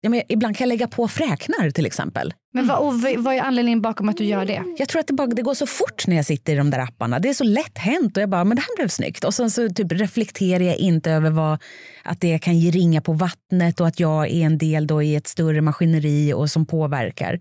[0.00, 2.34] Ja, men ibland kan jag lägga på fräknar till exempel.
[2.52, 4.62] Men vad, vad är anledningen bakom att du gör det?
[4.78, 6.78] Jag tror att det, bara, det går så fort när jag sitter i de där
[6.78, 7.18] apparna.
[7.18, 9.24] Det är så lätt hänt och jag bara, men det här blev snyggt.
[9.24, 11.62] Och sen så typ reflekterar jag inte över vad,
[12.04, 15.16] att det kan ge ringa på vattnet och att jag är en del då i
[15.16, 17.40] ett större maskineri och som påverkar.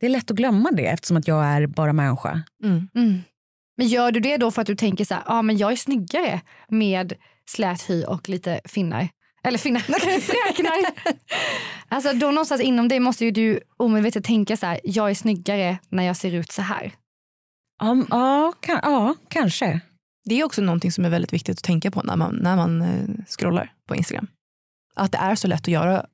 [0.00, 2.42] Det är lätt att glömma det eftersom att jag är bara människa.
[2.64, 2.88] Mm.
[2.94, 3.18] Mm.
[3.76, 5.76] Men gör du det då för att du tänker så här, ah, men jag är
[5.76, 7.12] snyggare med
[7.50, 9.08] slät hy och lite finnar?
[9.42, 9.80] Eller finnar,
[10.20, 10.92] fräknar.
[11.88, 15.78] alltså då någonstans inom det måste ju du omedvetet tänka så här, jag är snyggare
[15.88, 16.92] när jag ser ut så här.
[17.78, 19.80] Ja, ja, kan, ja kanske.
[20.24, 22.82] Det är också någonting som är väldigt viktigt att tänka på när man, när man
[22.82, 24.26] eh, scrollar på Instagram.
[24.94, 26.06] Att det är så lätt att göra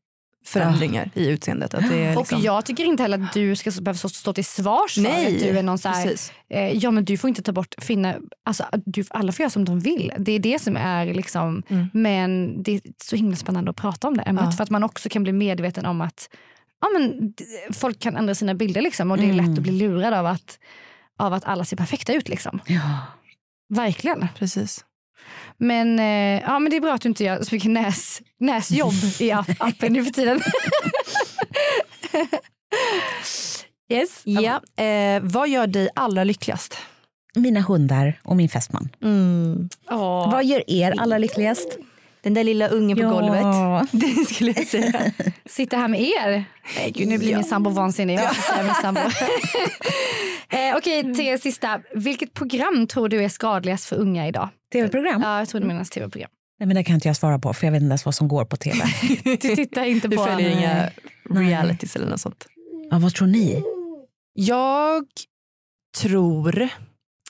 [0.47, 1.75] förändringar i utseendet.
[1.75, 2.39] Att det är liksom...
[2.39, 5.35] Och jag tycker inte heller att du ska behöva stå, stå till svars för Nej,
[5.37, 6.15] att du är någon så här,
[6.51, 9.65] eh, ja men du får inte ta bort finnar, alltså du, alla får göra som
[9.65, 10.13] de vill.
[10.19, 11.89] Det är det som är liksom, Mm.
[11.93, 14.51] men det är så himla spännande att prata om det ämnet Ja.
[14.53, 16.29] för att man också kan bli medveten om att
[16.81, 17.33] ja, men,
[17.75, 19.47] folk kan ändra sina bilder liksom, och det är Mm.
[19.47, 20.59] lätt att bli lurad av att,
[21.19, 22.29] av att alla ser perfekta ut.
[22.29, 22.61] Liksom.
[22.67, 22.81] Ja.
[23.69, 24.29] Verkligen.
[24.39, 24.85] Precis.
[25.59, 28.93] Men, eh, ja, men det är bra att du inte gör så mycket näs, näsjobb
[29.21, 30.41] i app, appen nu för tiden.
[33.89, 34.23] yes.
[34.25, 34.61] Ja.
[34.85, 36.79] Eh, vad gör dig allra lyckligast?
[37.35, 38.89] Mina hundar och min fästman.
[39.91, 40.31] Åh.
[40.33, 41.79] Vad gör er allra lyckligast?
[42.23, 43.11] Den där lilla ungen på Ja.
[43.11, 43.89] golvet.
[44.27, 45.13] Det skulle jag säga.
[45.47, 46.45] Sitta här med er.
[46.77, 48.15] Nej, gud, nu blir min sambo vansinnig.
[48.19, 49.01] Jag min sambo.
[50.57, 51.81] eh, Okej, tre sista.
[51.95, 54.49] Vilket program tror du är skadligast för unga idag?
[54.73, 55.23] Tv-program?
[55.23, 56.31] Ja, jag tror det menas tv-program.
[56.59, 58.29] Nej, men det kan inte jag svara på för jag vet inte ens vad som
[58.29, 58.79] går på tv.
[59.25, 60.75] Du tittar inte Du på följer en- inga
[61.31, 61.49] Nej.
[61.51, 62.47] realities eller något sånt.
[62.91, 63.63] ja, vad tror ni?
[64.33, 65.05] Jag
[66.03, 66.69] tror,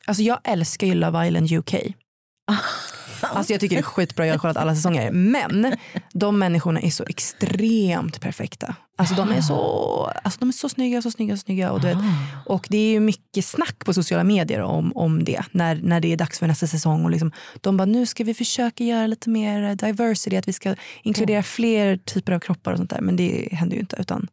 [0.06, 1.74] alltså jag älskar ju Love Island UK.
[3.32, 5.10] Alltså jag tycker det är skitbra, jag har kollat alla säsonger.
[5.10, 5.76] Men
[6.12, 8.74] de människorna är så extremt perfekta.
[8.98, 11.72] Alltså de är så, alltså de är så snygga, så snygga, så snygga.
[11.72, 11.98] Och, du vet,
[12.46, 15.42] och det är ju mycket snack på sociala medier om, om det.
[15.50, 17.04] När, när det är dags för nästa säsong.
[17.04, 20.36] Och liksom, de bara, nu ska vi försöka göra lite mer diversity.
[20.36, 23.00] Att vi ska inkludera fler typer av kroppar och sånt där.
[23.00, 23.96] Men det händer ju inte.
[23.96, 24.28] Utan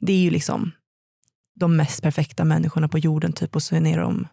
[0.00, 0.72] det är ju liksom
[1.60, 3.32] de mest perfekta människorna på jorden.
[3.32, 4.28] Typ, och så är de...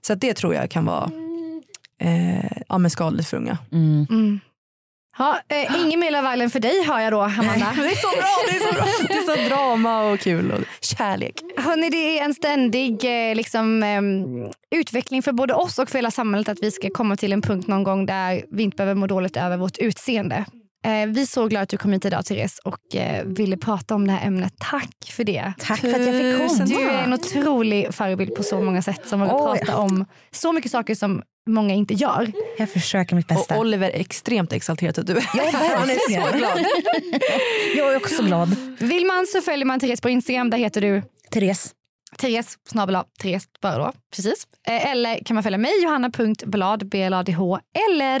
[0.00, 1.10] Så det tror jag kan vara
[2.00, 3.58] eh, ja, men skadligt för unga.
[3.72, 4.06] Mm.
[4.10, 4.40] Mm.
[5.18, 7.72] Ja, eh, ingen mer Love Island för dig har jag då, Amanda.
[7.76, 8.86] Det är så bra, det är så bra.
[9.08, 11.34] Det är så drama och kul och kärlek.
[11.56, 14.24] Hörrni, det är en ständig eh, liksom, ehm,
[14.70, 17.68] utveckling för både oss och för hela samhället att vi ska komma till en punkt
[17.68, 20.44] någon gång där vi inte behöver må dåligt över vårt utseende.
[20.84, 23.94] Eh, vi är så glada att du kom hit idag Therese och eh, ville prata
[23.94, 24.54] om det här ämnet.
[24.58, 25.52] Tack för det.
[25.58, 26.64] Tack för att jag fick komma.
[26.64, 29.58] Du är en otrolig förebild på så många sätt som vågar Oj.
[29.58, 32.32] prata om så mycket saker som många inte gör.
[32.58, 33.54] Jag försöker mitt bästa.
[33.54, 36.58] Och Oliver är extremt exalterad att du är Ja, Han är så glad.
[37.76, 38.56] jag är också glad.
[38.78, 40.50] Vill man så följer man Therese på Instagram.
[40.50, 41.74] Där heter du Therese.
[42.16, 43.92] Therese snabel Therese bara då.
[44.16, 44.46] Precis.
[44.68, 47.60] Eh, Eller kan man följa mig johanna.blad bladh
[47.90, 48.18] eller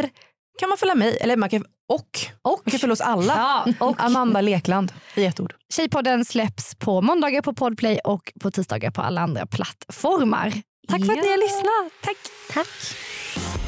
[0.58, 2.72] Kan man följa mig, eller man kan, och, och.
[2.80, 3.34] följa oss alla.
[3.66, 5.54] ja, och Amanda Lekland i ett ord.
[5.72, 10.52] Tjejpodden släpps på måndagar på Podplay och på tisdagar på alla andra plattformar.
[10.88, 11.92] Tack för att ni har lyssnat.
[12.02, 12.16] Tack.
[12.50, 13.67] Tack.